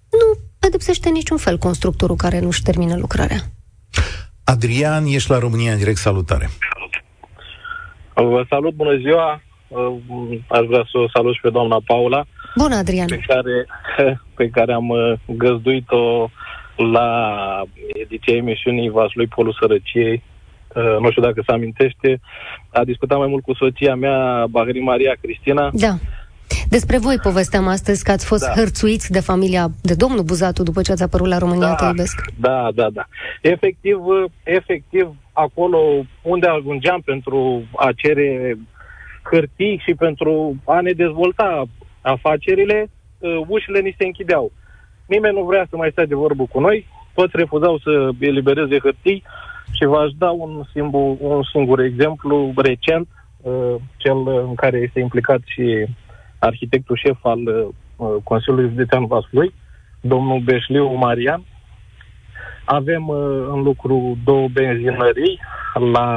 [0.10, 3.40] nu pedepsește niciun fel constructorul care nu-și termină lucrarea.
[4.44, 6.50] Adrian, ești la România în direct, salutare.
[8.14, 9.42] Vă salut, bună ziua.
[10.48, 12.26] Aș vrea să o salut și pe doamna Paula.
[12.56, 13.08] Bună, Adrian.
[13.08, 13.66] Pe care,
[14.40, 16.30] pe care am uh, găzduit-o
[16.82, 17.64] la
[17.94, 20.24] ediția emisiunii Vaslui Polul Sărăciei.
[20.76, 22.20] Uh, nu știu dacă se amintește.
[22.70, 25.70] A discutat mai mult cu soția mea, Bahri Maria Cristina.
[25.74, 25.94] Da.
[26.70, 28.52] Despre voi povesteam astăzi că ați fost da.
[28.52, 32.22] hărțuiți de familia, de domnul Buzatu, după ce ați apărut la România da, Te iubesc.
[32.40, 33.06] Da, da, da.
[33.42, 33.98] Efectiv,
[34.44, 35.78] efectiv, acolo
[36.22, 38.58] unde ajungeam pentru a cere
[39.32, 41.64] hârtii și pentru a ne dezvolta
[42.02, 42.90] afacerile,
[43.20, 44.52] uh, ușile ni se închideau.
[45.14, 49.24] Nimeni nu vrea să mai stea de vorbă cu noi, toți refuzau să elibereze hârtii
[49.72, 53.08] și v-aș da un, singur, un singur exemplu recent,
[53.42, 55.86] uh, cel în care este implicat și
[56.40, 59.54] arhitectul șef al uh, Consiliului Județean Vaslui,
[60.02, 61.44] domnul Beșliu Marian.
[62.66, 63.18] Avem uh,
[63.54, 65.40] în lucru două benzinării
[65.94, 66.08] la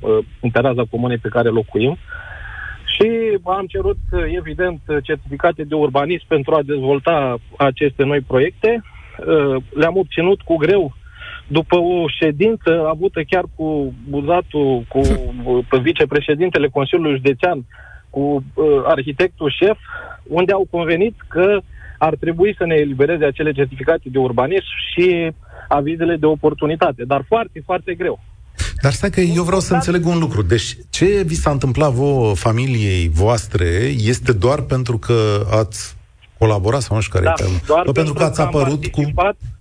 [0.00, 1.98] uh, în teraza comunei pe care locuim și
[3.44, 3.98] am cerut,
[4.36, 8.82] evident, certificate de urbanism pentru a dezvolta aceste noi proiecte.
[8.82, 10.94] Uh, le-am obținut cu greu
[11.48, 17.64] după o ședință avută chiar cu Buzatul, cu uh, vicepreședintele Consiliului Județean,
[18.10, 19.78] cu uh, arhitectul șef,
[20.22, 21.60] unde au convenit că
[21.98, 25.30] ar trebui să ne elibereze acele certificate de urbanism și
[25.68, 28.20] avizele de oportunitate, dar foarte, foarte greu.
[28.82, 30.42] Dar stai că eu vreau să înțeleg un lucru.
[30.42, 33.64] Deci, ce vi s-a întâmplat vouă, familiei voastre,
[33.96, 35.96] este doar pentru că ați
[36.38, 39.12] colaborat sau nu știu care da, e doar pentru, pentru că ați apărut cu...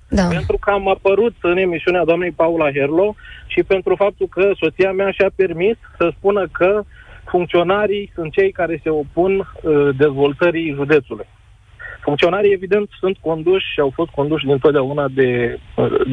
[0.10, 0.28] Da.
[0.28, 3.16] Pentru că am apărut în emisiunea doamnei Paula Herlo
[3.48, 6.84] și pentru faptul că soția mea și-a permis să spună că
[7.26, 11.26] funcționarii sunt cei care se opun uh, dezvoltării județului.
[12.08, 15.60] Funcționarii, evident, sunt conduși și au fost conduși dintotdeauna de,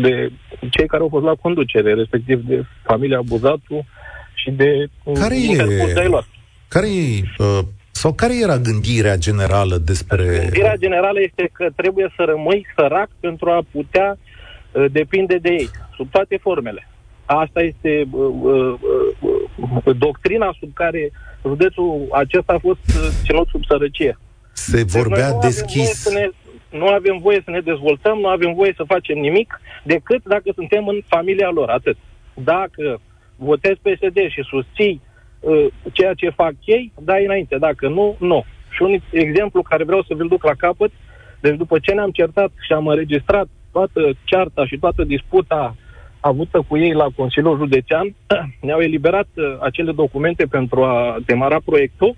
[0.02, 0.33] de
[0.70, 3.87] cei care au fost la conducere, respectiv de familia Buzatu
[4.35, 6.26] și de care e, lor.
[6.68, 7.59] Care e, uh,
[7.90, 10.24] sau care era gândirea generală despre...
[10.40, 15.68] Gândirea generală este că trebuie să rămâi sărac pentru a putea uh, depinde de ei,
[15.96, 16.88] sub toate formele.
[17.24, 18.74] Asta este uh, uh,
[19.85, 21.12] uh, doctrina sub care
[21.46, 24.18] județul acesta a fost uh, ținut sub sărăcie.
[24.55, 26.12] Se deci vorbea deci deschis.
[26.12, 26.29] Ne,
[26.79, 30.87] nu avem voie să ne dezvoltăm, nu avem voie să facem nimic, decât dacă suntem
[30.88, 31.97] în familia lor, atât.
[32.35, 33.01] Dacă
[33.37, 35.01] votezi PSD și susții
[35.40, 37.57] uh, ceea ce fac ei, dai înainte.
[37.59, 38.45] Dacă nu, nu.
[38.71, 40.90] Și un exemplu care vreau să vi-l duc la capăt,
[41.40, 45.75] deci după ce ne-am certat și am înregistrat toată cearta și toată disputa
[46.21, 48.14] avută cu ei la Consiliul Județean,
[48.67, 52.17] ne-au eliberat uh, acele documente pentru a demara proiectul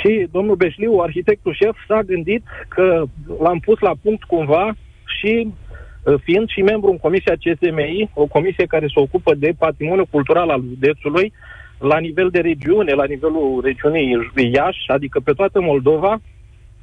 [0.00, 3.04] Și domnul Beșliu, arhitectul șef, s-a gândit că
[3.40, 4.74] l-am pus la punct cumva
[5.18, 10.08] și uh, fiind și membru în Comisia CSMI, o comisie care se ocupă de patrimoniul
[10.10, 11.32] cultural al județului,
[11.78, 16.20] la nivel de regiune, la nivelul regiunii Iași, adică pe toată Moldova,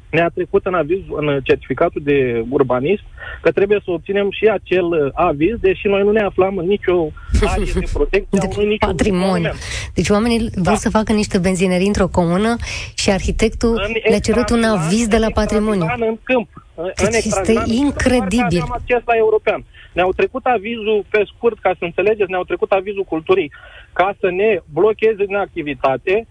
[0.09, 3.03] ne-a trecut în aviz, în certificatul de urbanism,
[3.41, 7.11] că trebuie să obținem și acel uh, aviz, deși noi nu ne aflam în nicio
[7.45, 9.51] arie de protecție de patrimoniu.
[9.93, 10.61] Deci oamenii da.
[10.61, 12.55] vor să facă niște benzinării într-o comună
[12.95, 15.85] și arhitectul în le-a cerut un aviz de la patrimoniu.
[15.97, 16.49] În câmp.
[16.95, 18.61] Deci este incredibil.
[18.61, 19.63] Am acces la european.
[19.93, 23.51] Ne-au trecut avizul, pe scurt, ca să înțelegeți, ne-au trecut avizul culturii
[23.93, 26.27] ca să ne blocheze din activitate,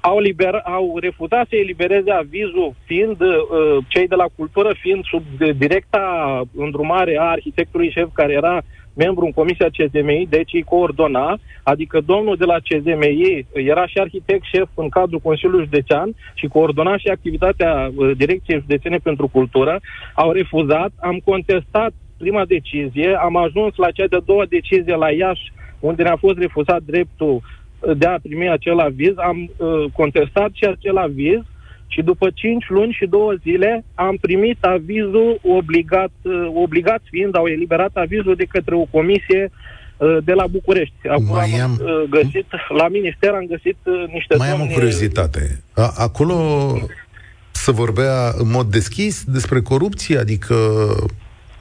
[0.00, 5.22] au, liber, au refuzat să elibereze avizul, fiind uh, cei de la cultură, fiind sub
[5.38, 8.62] de, directa îndrumare a arhitectului șef care era
[8.94, 14.44] membru în Comisia CZMI, deci îi coordona, adică domnul de la CZMI era și arhitect
[14.44, 19.80] șef în cadrul Consiliului Județean și coordona și activitatea uh, Direcției Județene pentru Cultură,
[20.14, 25.52] au refuzat, am contestat prima decizie, am ajuns la cea de-a doua decizie la Iași,
[25.80, 27.40] unde ne-a fost refuzat dreptul
[27.96, 31.40] de a primi acel aviz, am uh, contestat și acel aviz
[31.86, 37.46] și după 5 luni și 2 zile am primit avizul obligat, uh, obligat fiind, au
[37.46, 39.50] eliberat avizul de către o comisie
[39.96, 41.08] uh, de la București.
[41.08, 44.66] Acum Mai am, am uh, găsit, la minister am găsit uh, niște Mai am o
[44.66, 45.62] curiozitate.
[45.74, 46.34] A, acolo
[47.50, 50.56] să vorbea în mod deschis despre corupție, adică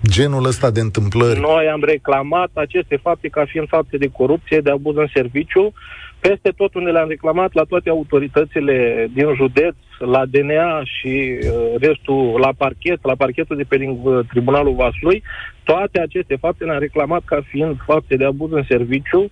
[0.07, 1.39] genul ăsta de întâmplări?
[1.39, 5.73] Noi am reclamat aceste fapte ca fiind fapte de corupție, de abuz în serviciu
[6.21, 12.39] peste tot unde le-am reclamat la toate autoritățile din județ, la DNA și uh, restul
[12.39, 15.23] la parchet, la parchetul de pe din, uh, Tribunalul Vaslui,
[15.63, 19.29] toate aceste fapte le-am reclamat ca fiind fapte de abuz în serviciu,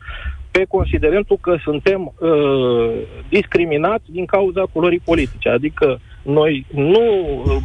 [0.51, 2.91] pe considerentul că suntem uh,
[3.29, 5.49] discriminați din cauza culorii politice.
[5.49, 7.03] Adică noi nu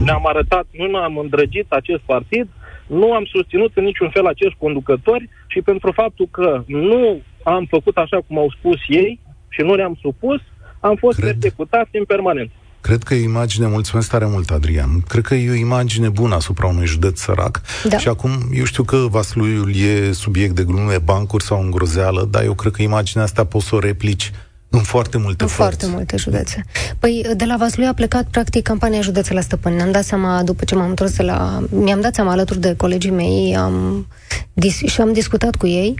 [0.04, 2.48] ne-am arătat, nu ne-am îndrăgit acest partid,
[2.86, 7.96] nu am susținut în niciun fel acești conducători și pentru faptul că nu am făcut
[7.96, 10.40] așa cum au spus ei și nu le-am supus,
[10.80, 11.32] am fost Cred...
[11.32, 12.50] persecutați în permanent.
[12.80, 15.00] Cred că e o imagine, mulțumesc tare mult, Adrian.
[15.08, 17.60] Cred că e o imagine bună asupra unui județ sărac.
[17.88, 17.98] Da.
[17.98, 22.54] Și acum, eu știu că Vasluiul e subiect de glume, bancuri sau îngrozeală, dar eu
[22.54, 24.30] cred că imaginea asta poți să o replici
[24.68, 26.64] în foarte multe În foarte multe județe.
[26.98, 29.76] Păi, de la Vaslui a plecat, practic, campania Județele Stăpâni.
[29.76, 31.64] Ne-am dat seama, după ce m-am întors de la...
[31.70, 34.06] Mi-am dat seama alături de colegii mei am,
[34.52, 35.94] dis- și am discutat cu ei.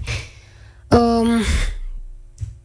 [0.88, 1.28] Um,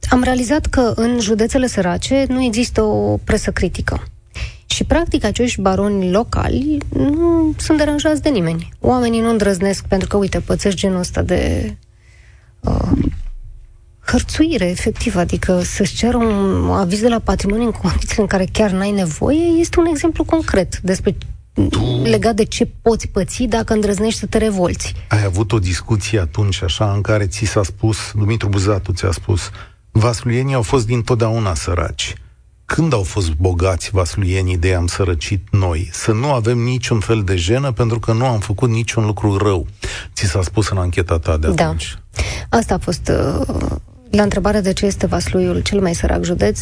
[0.10, 4.04] am realizat că în județele sărace nu există o presă critică.
[4.66, 8.70] Și, practic, acești baroni locali nu sunt deranjați de nimeni.
[8.80, 11.76] Oamenii nu îndrăznesc pentru că, uite, pățesc genul ăsta de
[12.60, 12.92] uh,
[14.06, 18.72] hărțuire, efectiv, adică să-și ceră un aviz de la patrimoniu în condițiile în care chiar
[18.72, 21.16] n-ai nevoie, este un exemplu concret despre
[21.54, 22.02] tu...
[22.04, 24.94] legat de ce poți păți dacă îndrăznești să te revolți.
[25.08, 29.50] Ai avut o discuție atunci, așa, în care ți s-a spus, Dumitru Buzatu ți-a spus,
[29.92, 32.14] vasluienii au fost dintotdeauna săraci.
[32.66, 35.90] Când au fost bogați vasluienii de am sărăcit noi?
[35.92, 39.68] Să nu avem niciun fel de jenă pentru că nu am făcut niciun lucru rău.
[40.14, 41.64] Ți s-a spus în ancheta ta de da.
[41.64, 41.98] atunci.
[42.50, 42.58] Da.
[42.58, 43.46] Asta a fost uh,
[44.10, 46.60] la întrebarea de ce este Vasluiul cel mai sărac județ,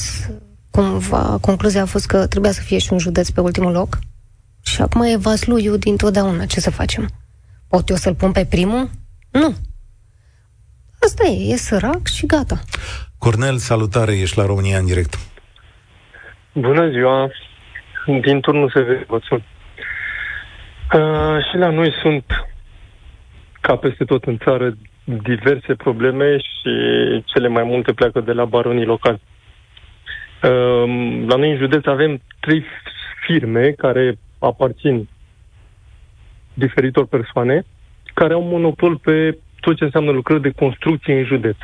[0.71, 3.99] cumva concluzia a fost că trebuia să fie și un județ pe ultimul loc.
[4.71, 6.45] Și acum e Vasluiul din totdeauna.
[6.45, 7.07] Ce să facem?
[7.69, 8.89] Pot eu să-l pun pe primul?
[9.31, 9.55] Nu.
[10.99, 12.59] Asta e, e sărac și gata.
[13.17, 15.13] Cornel, salutare, ești la România în direct.
[16.53, 17.31] Bună ziua!
[18.21, 19.43] Din turnul se vede, vă sun.
[20.93, 22.25] Uh, și la noi sunt,
[23.61, 26.71] ca peste tot în țară, diverse probleme și
[27.25, 29.21] cele mai multe pleacă de la baronii locali.
[30.41, 32.63] Ehm, la noi în județ avem trei
[33.25, 35.07] firme care aparțin
[36.53, 37.65] diferitor persoane
[38.13, 41.55] care au monopol pe tot ce înseamnă lucrări de construcție în județ.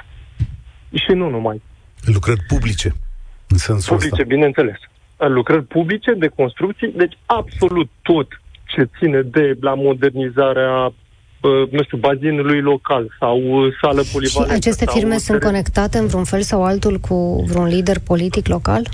[0.91, 1.61] Și nu numai.
[2.01, 2.93] Lucrări publice,
[3.47, 4.33] în sensul Publice, ăsta.
[4.33, 4.77] bineînțeles.
[5.17, 8.27] Lucrări publice de construcții, deci absolut tot
[8.65, 10.93] ce ține de la modernizarea
[11.69, 14.53] nu știu, bazinului local sau uh, sală polivalentă.
[14.53, 15.53] Și aceste firme sunt teren.
[15.53, 18.87] conectate în vreun fel sau altul cu vreun lider politic local?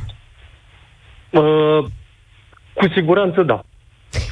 [1.30, 1.86] Uh,
[2.74, 3.64] cu siguranță da.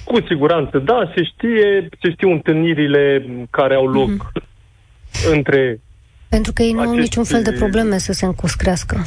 [0.04, 5.32] Cu siguranță da, se știe, se știu întâlnirile care au loc mm-hmm.
[5.34, 5.80] între
[6.30, 6.96] Pentru că ei nu aceste...
[6.96, 8.98] au niciun fel de probleme să se încuscrească.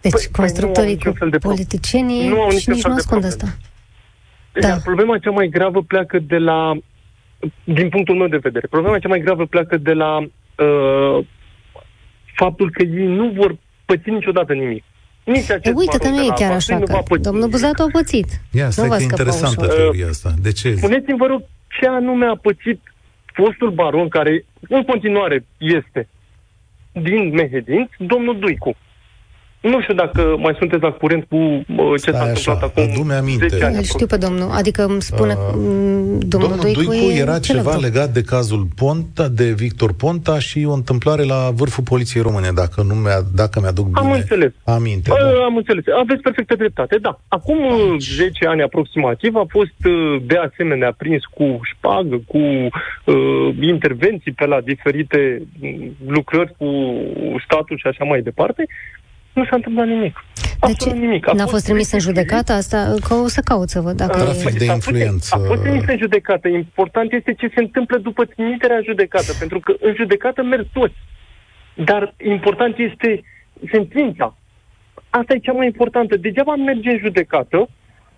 [0.00, 3.46] Deci păi, constructorii păi cu de politicienii nu au și nici nu ascund asta.
[4.52, 4.76] Da.
[4.84, 6.76] problema cea mai gravă pleacă de la
[7.64, 11.24] din punctul meu de vedere, problema cea mai gravă pleacă de la uh,
[12.34, 14.84] faptul că ei nu vor păți niciodată nimic.
[15.34, 17.02] Nici acest E, uite că baron nu de e la chiar Vaslui așa, nu va
[17.02, 17.56] că păți domnul nimic.
[17.56, 18.28] Buzatu a pățit.
[18.50, 19.76] Ia, nu stai va că e scăpa interesantă ușor.
[19.76, 20.30] teoria asta.
[20.42, 20.74] De ce?
[20.74, 21.42] Spuneți-mi, vă rog,
[21.80, 22.80] ce anume a pățit
[23.38, 26.08] fostul baron, care în continuare este
[26.92, 28.76] din Mehedin, domnul Duicu.
[29.72, 31.64] Nu știu dacă mai sunteți la curent cu uh,
[32.02, 33.46] ce s-a Stai întâmplat așa, acum adu-mi aminte.
[33.48, 33.76] 10 ani.
[33.76, 37.38] Îl știu pe domnul, adică îmi spune Uh, uh, domnul, Domnul Duicu, Duicu e era
[37.38, 37.80] ceva celebru.
[37.80, 42.82] legat de cazul Ponta, de Victor Ponta și o întâmplare la vârful poliției române, dacă,
[42.82, 44.52] nu mi-a, dacă mi-aduc bine Am înțeles.
[44.64, 45.10] aminte.
[45.10, 45.44] Bă, Da.
[45.44, 45.84] Am înțeles.
[46.02, 47.20] Aveți perfectă dreptate, da.
[47.28, 53.56] Acum uh, 10 ani aproximativ a fost uh, de asemenea prins cu șpagă, cu uh,
[53.60, 56.66] intervenții pe la diferite mm, lucrări cu
[57.46, 58.64] statul și așa mai departe.
[59.36, 60.24] Nu s-a întâmplat nimic.
[60.34, 61.28] De Absolut ce nimic.
[61.28, 62.16] A n-a fost fost trimis în restituit.
[62.16, 62.94] judecată asta?
[63.08, 64.58] Că o să caut să văd dacă Trafic e...
[64.58, 65.28] de S-a fost- influență.
[65.34, 66.48] A fost trimis în judecată.
[66.48, 70.94] Important este ce se întâmplă după trimiterea în judecată, pentru că în judecată merg toți.
[71.74, 73.22] Dar important este
[73.72, 74.36] sentința.
[75.10, 76.16] Asta e cea mai importantă.
[76.16, 77.68] Degeaba merge în judecată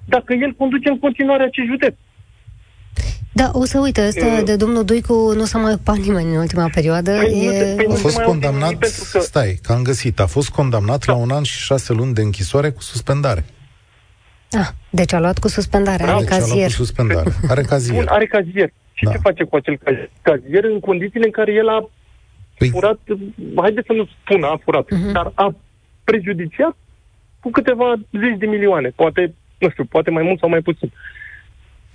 [0.05, 1.95] dacă el conduce în continuare acest județ.
[3.39, 6.37] Da, o să uite, ăsta E- de domnul Duicu nu s-a mai ocupat nimeni în
[6.41, 7.11] ultima perioadă.
[7.17, 7.75] Păi nu te- E...
[7.75, 10.27] păi A nu fost mai auzi condamnat, nimic pentru că- stai, că am găsit, a
[10.27, 11.13] fost condamnat Da.
[11.13, 13.45] la un an și șase luni de închisoare cu suspendare.
[14.51, 16.17] Ah, deci a luat cu suspendare, Bravo.
[16.19, 16.67] are Deci a luat cazier.
[16.67, 17.33] cu suspendare.
[17.49, 18.05] Are Bun, cazier.
[18.09, 18.73] are cazier.
[18.93, 19.11] Și Da.
[19.11, 21.89] ce face cu acel caz- cazier în condițiile în care el a
[22.59, 22.99] Păi, furat,
[23.57, 25.13] haideți să nu spun a furat, Mhm.
[25.13, 25.55] dar a
[26.05, 26.77] prejudiciat
[27.41, 30.93] cu câteva zeci de milioane, poate, nu știu, poate mai mult sau mai puțin.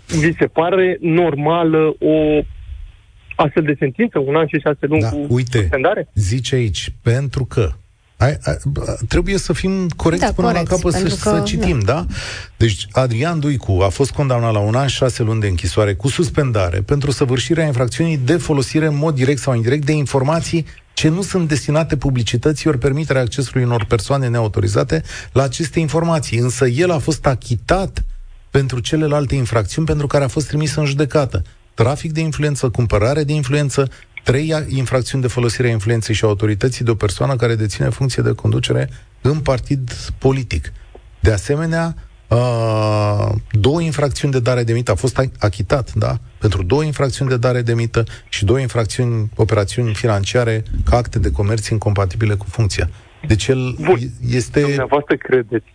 [0.08, 2.42] Vi se pare normală o
[3.36, 5.58] astfel de sentință, un an și șase luni Da, cu uite.
[5.60, 6.08] suspendare?
[6.14, 7.72] zice aici, pentru că
[8.18, 11.30] ai, ai, bă, trebuie să fim corecți Da, până corecți, la capăt să, pentru că-
[11.38, 12.06] să citim, da.
[12.58, 16.08] Deci Adrian Duicu a fost condamnat la un an și șase luni de închisoare cu
[16.08, 21.22] suspendare pentru săvârșirea infracțiunii de folosire în mod direct sau indirect de informații ce nu
[21.22, 25.02] sunt destinate publicității ori permiterea accesului unor persoane neautorizate
[25.32, 26.38] la aceste informații.
[26.38, 28.04] Însă el a fost achitat
[28.58, 31.42] pentru celelalte infracțiuni pentru care a fost trimis în judecată.
[31.74, 33.90] Trafic de influență, cumpărare de influență,
[34.24, 38.24] trei a- infracțiuni de folosire a influenței și autorității de o persoană care deține funcție
[38.24, 38.90] de conducere
[39.22, 40.72] în partid politic.
[41.20, 41.96] De asemenea,
[42.28, 44.92] uh, două infracțiuni de dare de mită.
[44.92, 46.18] A fost a- achitat, da?
[46.40, 51.32] Pentru două infracțiuni de dare de mită și două infracțiuni, operațiuni financiare ca acte de
[51.32, 52.90] comerț incompatibile cu funcția.
[53.28, 53.98] Deci el Bun.
[54.30, 54.62] este...
[54.62, 55.66] Dumneavoastră credeți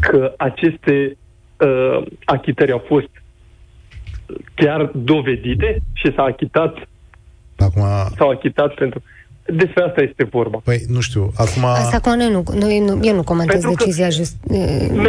[0.00, 1.16] că aceste
[1.58, 3.08] uh, achitări au fost
[4.54, 6.76] chiar dovedite și s-a achitat,
[7.56, 7.82] Acum,
[8.16, 9.02] s-au achitat pentru...
[9.48, 10.58] Despre asta este vorba.
[10.64, 11.64] păi, nu știu, acum...
[11.64, 14.36] Asta acum noi nu, noi nu, eu nu comentez Pentru că decizia just,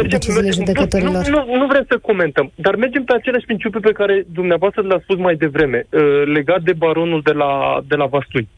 [0.08, 1.26] deciziile judecătorilor.
[1.26, 5.00] Nu, nu, nu vrem să comentăm, dar mergem pe același principiu pe care dumneavoastră l-a
[5.02, 8.48] spus mai devreme, uh, legat de baronul de la, de la Vaslui,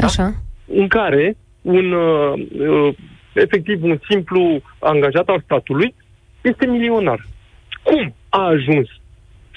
[0.00, 0.34] Așa.
[0.66, 2.94] în care un, uh, uh,
[3.32, 5.94] efectiv, un simplu angajat al statului
[6.42, 7.26] este milionar.
[7.82, 8.88] Cum a ajuns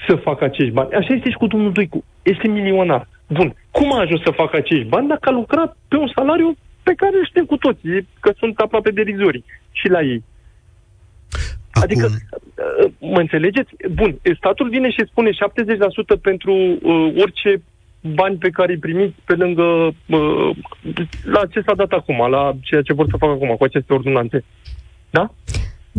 [0.08, 0.92] să facă acești bani?
[0.92, 2.04] Așa este și cu domnul Duicu.
[2.22, 3.08] Este milionar.
[3.26, 3.54] Bun.
[3.70, 7.16] Cum a ajuns să facă acești bani dacă a lucrat pe un salariu pe care
[7.16, 10.22] îl știm cu toții, că sunt aproape derizorii și la ei.
[11.70, 13.70] acum, Adică, uh, mă înțelegeți?
[13.90, 15.34] Bun, statul vine și spune 70%
[16.22, 17.62] pentru uh, orice
[18.14, 20.50] bani pe care îi primiți pe lângă uh,
[21.24, 24.44] la ce s-a dat acum, la ceea ce vor să facă acum cu aceste ordonanțe.
[25.10, 25.30] Da?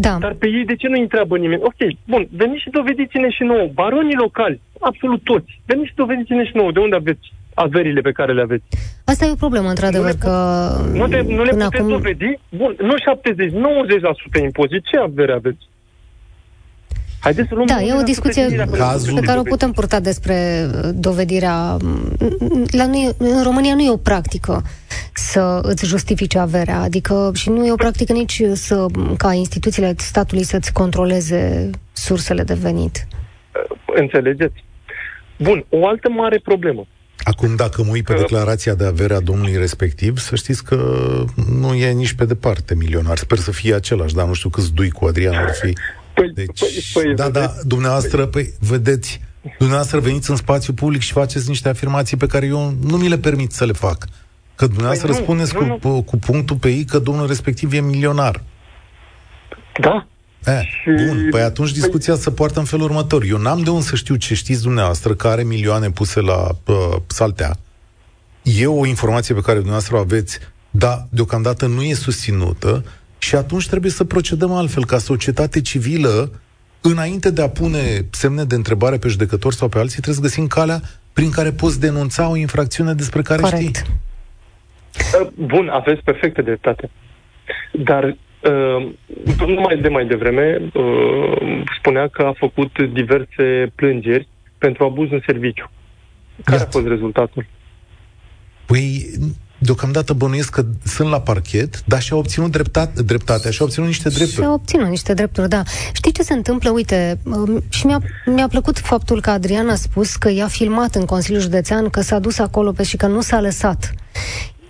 [0.05, 0.17] Da.
[0.19, 1.61] Dar pe ei de ce nu întreabă nimeni?
[1.63, 1.81] Ok,
[2.11, 3.67] bun, veniți și dovediți-ne și nouă.
[3.73, 6.71] Baronii locali, absolut toți, veniți și dovediți-ne și nouă.
[6.71, 8.63] De unde aveți averile pe care le aveți?
[9.05, 10.31] Asta e o problemă, într-adevăr, că
[10.93, 11.89] Nu, te, nu le până puteți acum...
[11.89, 12.31] dovedi?
[12.49, 13.55] Bun, nu 70, 90%
[14.43, 14.83] impozit.
[14.89, 15.61] Ce avere aveți?
[17.27, 19.49] Haideți să luăm Da, e o 90% discuție din dacă Cazul- pe care o dovedi.
[19.49, 21.77] putem purta despre uh, dovedirea.
[22.71, 24.63] La noi, în România nu e o practică
[25.13, 28.85] să îți justifici averea, adică și nu e o practică nici să,
[29.17, 33.07] ca instituțiile statului să-ți controleze sursele de venit.
[33.95, 34.63] Înțelegeți?
[35.39, 36.87] Bun, o altă mare problemă.
[37.23, 38.19] Acum, dacă mă uit pe Uh.
[38.19, 40.77] declarația de avere a domnului respectiv, să știți că
[41.59, 43.17] nu e nici pe departe milionar.
[43.17, 45.73] Sper să fie același, dar nu știu câți dui cu Adrian ar fi.
[46.17, 46.59] Păi, Deci,
[46.93, 47.67] păi, păi, da, da, vedeți?
[47.67, 49.21] dumneavoastră, păi, vedeți,
[49.57, 53.17] dumneavoastră veniți în spațiu public și faceți niște afirmații pe care eu nu mi le
[53.17, 54.05] permit să le fac.
[54.55, 57.79] Că dumneavoastră Păi nu, spuneți nu, cu, cu punctul pe ei că domnul respectiv e
[57.79, 58.43] milionar.
[59.81, 60.07] Da,
[60.45, 63.23] Eh, Și- Bun, păi atunci discuția se poartă în felul următor.
[63.23, 66.75] Eu n-am de unde să știu ce știți dumneavoastră, că are milioane puse la uh,
[67.07, 67.55] saltea.
[68.41, 70.39] E o informație pe care dumneavoastră o aveți,
[70.69, 72.83] dar deocamdată nu e susținută
[73.27, 76.31] și atunci trebuie să procedăm altfel, ca societate civilă,
[76.81, 77.79] înainte de a pune
[78.11, 80.79] semne de întrebare pe judecători sau pe alții, trebuie să găsim calea
[81.13, 83.75] prin care poți denunța o infracțiune despre care Corect.
[83.75, 83.85] știi.
[85.21, 86.89] Uh, Bun, aveți perfectă dreptate.
[87.71, 88.89] Dar uh,
[89.47, 95.71] numai de mai devreme uh, spunea că a făcut diverse plângeri pentru abuz în serviciu.
[96.43, 96.69] Care Iată.
[96.69, 97.45] a fost rezultatul?
[98.65, 99.05] Păi,
[99.57, 104.41] deocamdată bănuiesc că sunt la parchet, dar și-au obținut dreptate, dreptatea, și-au obținut niște drepturi.
[104.41, 105.63] Și-au obținut niște drepturi, da.
[105.93, 106.69] Știi ce se întâmplă?
[106.69, 111.05] Uite, um, și mi-a, mi-a plăcut faptul că Adriana a spus că i-a filmat în
[111.05, 113.93] Consiliul Județean, că s-a dus acolo pe și că nu s-a lăsat.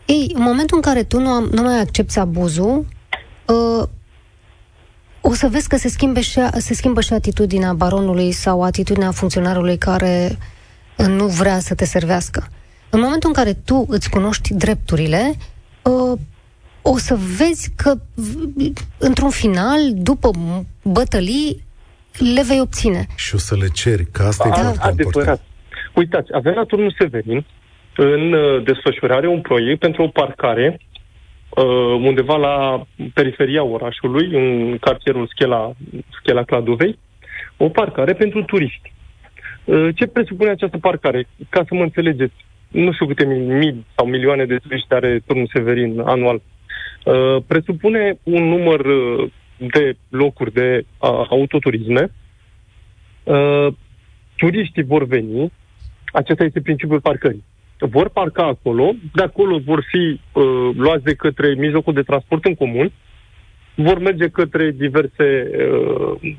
[0.05, 2.85] Ei, în momentul în care tu nu, am, nu mai accepti abuzul,
[3.45, 3.87] uh,
[5.21, 9.77] o să vezi că se, schimbe și, se schimbă și atitudinea baronului sau atitudinea funcționarului
[9.77, 10.37] care
[10.95, 12.47] nu vrea să te servească.
[12.89, 15.33] În momentul în care tu îți cunoști drepturile,
[15.83, 16.19] uh,
[16.81, 17.93] o să vezi că
[18.97, 20.31] într-un final, după
[20.83, 21.63] bătălii,
[22.35, 23.05] le vei obține.
[23.15, 25.05] Și o să le ceri, că asta da, e foarte adevărat.
[25.05, 25.41] important.
[25.93, 27.45] Uitați, avem la turnul Severin
[27.95, 30.79] în uh, desfășurare un proiect pentru o parcare
[31.49, 31.63] uh,
[32.09, 35.71] undeva la periferia orașului, în cartierul Schela,
[36.21, 36.99] Schela Cladovei,
[37.57, 38.93] o parcare pentru turiști.
[39.63, 41.27] Uh, ce presupune această parcare?
[41.49, 45.99] Ca să mă înțelegeți, nu știu câte mii sau milioane de turiști are turnul Severin
[45.99, 46.41] anual.
[47.05, 52.11] Uh, presupune un număr uh, de locuri de uh, autoturisme.
[53.23, 53.67] Uh,
[54.35, 55.51] turiștii vor veni,
[56.11, 57.43] acesta este principiul parcării.
[57.79, 62.55] Vor parca acolo, de acolo vor fi uh, luați de către mijlocul de transport în
[62.55, 62.91] comun,
[63.75, 65.51] vor merge către diverse
[66.21, 66.35] uh,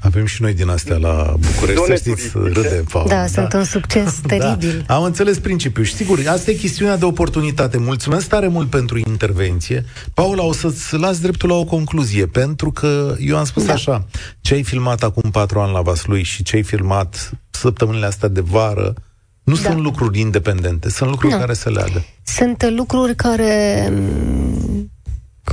[0.00, 3.08] avem și noi din astea la București, să știți, râde, Paul.
[3.08, 4.36] Da, da, sunt un succes da.
[4.36, 4.84] teribil.
[4.86, 4.94] Da.
[4.94, 7.78] Am înțeles principiul și sigur, asta e chestiunea de oportunitate.
[7.78, 9.84] Mulțumesc tare mult pentru intervenție.
[10.14, 13.72] Paula, o să-ți las dreptul la o concluzie, pentru că eu am spus da.
[13.72, 14.06] așa,
[14.40, 18.40] ce ai filmat acum patru ani la Vaslui și ce ai filmat săptămânile astea de
[18.40, 18.94] vară,
[19.42, 19.60] nu da.
[19.60, 21.38] sunt lucruri independente, sunt lucruri nu.
[21.38, 22.04] care se leagă.
[22.22, 24.90] Sunt lucruri care mm,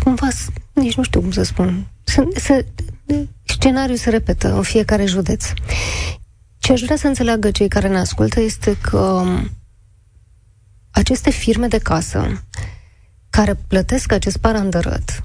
[0.03, 0.27] cumva,
[0.73, 2.65] nici nu știu cum să spun, sunt, să,
[3.43, 5.45] scenariul se repetă în fiecare județ.
[6.57, 9.23] Ce aș vrea să înțeleagă cei care ne ascultă este că
[10.91, 12.43] aceste firme de casă
[13.29, 15.21] care plătesc acest parandărăt,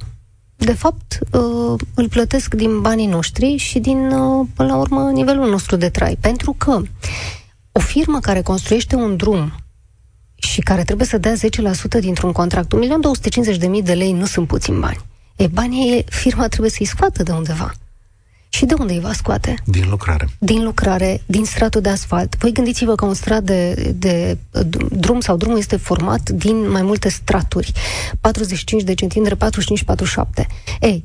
[0.57, 5.51] de fapt, uh, îl plătesc din banii noștri și din, uh, până la urmă, nivelul
[5.51, 6.17] nostru de trai.
[6.21, 6.83] Pentru că
[7.73, 9.53] o firmă care construiește un drum
[10.35, 15.05] și care trebuie să dea 10% dintr-un contract, 1.250.000 de lei nu sunt puțin bani.
[15.37, 17.73] E banii firma trebuie să-i scoată de undeva.
[18.49, 19.55] Și de unde îi va scoate?
[19.65, 20.29] Din lucrare.
[20.39, 22.37] Din lucrare, din stratul de asfalt.
[22.39, 24.39] Voi gândiți-vă că un strat de, de
[24.91, 27.73] drum sau drumul este format din mai multe straturi.
[28.21, 29.37] 45 de centimetri,
[30.43, 30.47] 45-47.
[30.81, 31.05] Ei,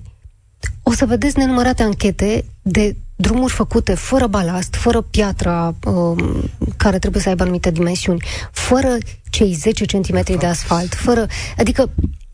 [0.84, 7.22] o să vedeți nenumărate anchete de drumuri făcute fără balast, fără piatra um, care trebuie
[7.22, 8.98] să aibă anumite dimensiuni, fără
[9.30, 11.26] cei 10 cm de asfalt, fără...
[11.58, 11.90] Adică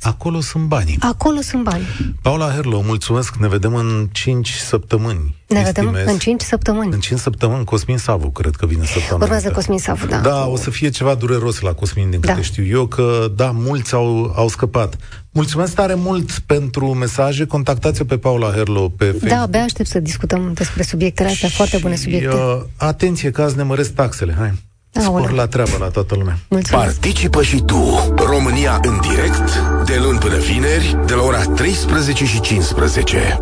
[0.05, 0.97] Acolo sunt banii.
[0.99, 1.83] Acolo sunt bani.
[2.21, 3.35] Paula Herlo, mulțumesc.
[3.35, 5.35] Ne vedem în 5 săptămâni.
[5.47, 5.93] Ne estimez.
[5.93, 6.93] vedem în 5 săptămâni.
[6.93, 7.65] În 5 săptămâni.
[7.65, 9.23] Cosmin Savu, cred că vine săptămâna.
[9.23, 10.17] Urmează Cosmin Savu, da.
[10.17, 12.31] Da, o să fie ceva dureros la Cosmin, din da.
[12.31, 14.97] câte știu eu, că, da, mulți au, au scăpat.
[15.31, 17.45] Mulțumesc tare mult pentru mesaje.
[17.45, 19.29] Contactați-o pe Paula Herlo pe Facebook.
[19.29, 21.49] Da, abia aștept să discutăm despre subiectele astea.
[21.49, 22.35] Și, foarte bune subiecte.
[22.35, 24.35] Uh, atenție, că azi ne măresc taxele.
[24.37, 24.53] Hai.
[25.01, 26.37] Spor la treabă la toată lumea.
[26.47, 26.85] Mulțumesc.
[26.85, 28.13] Participă și tu.
[28.15, 33.39] România în direct, de luni până vineri, de la ora 13 și 15.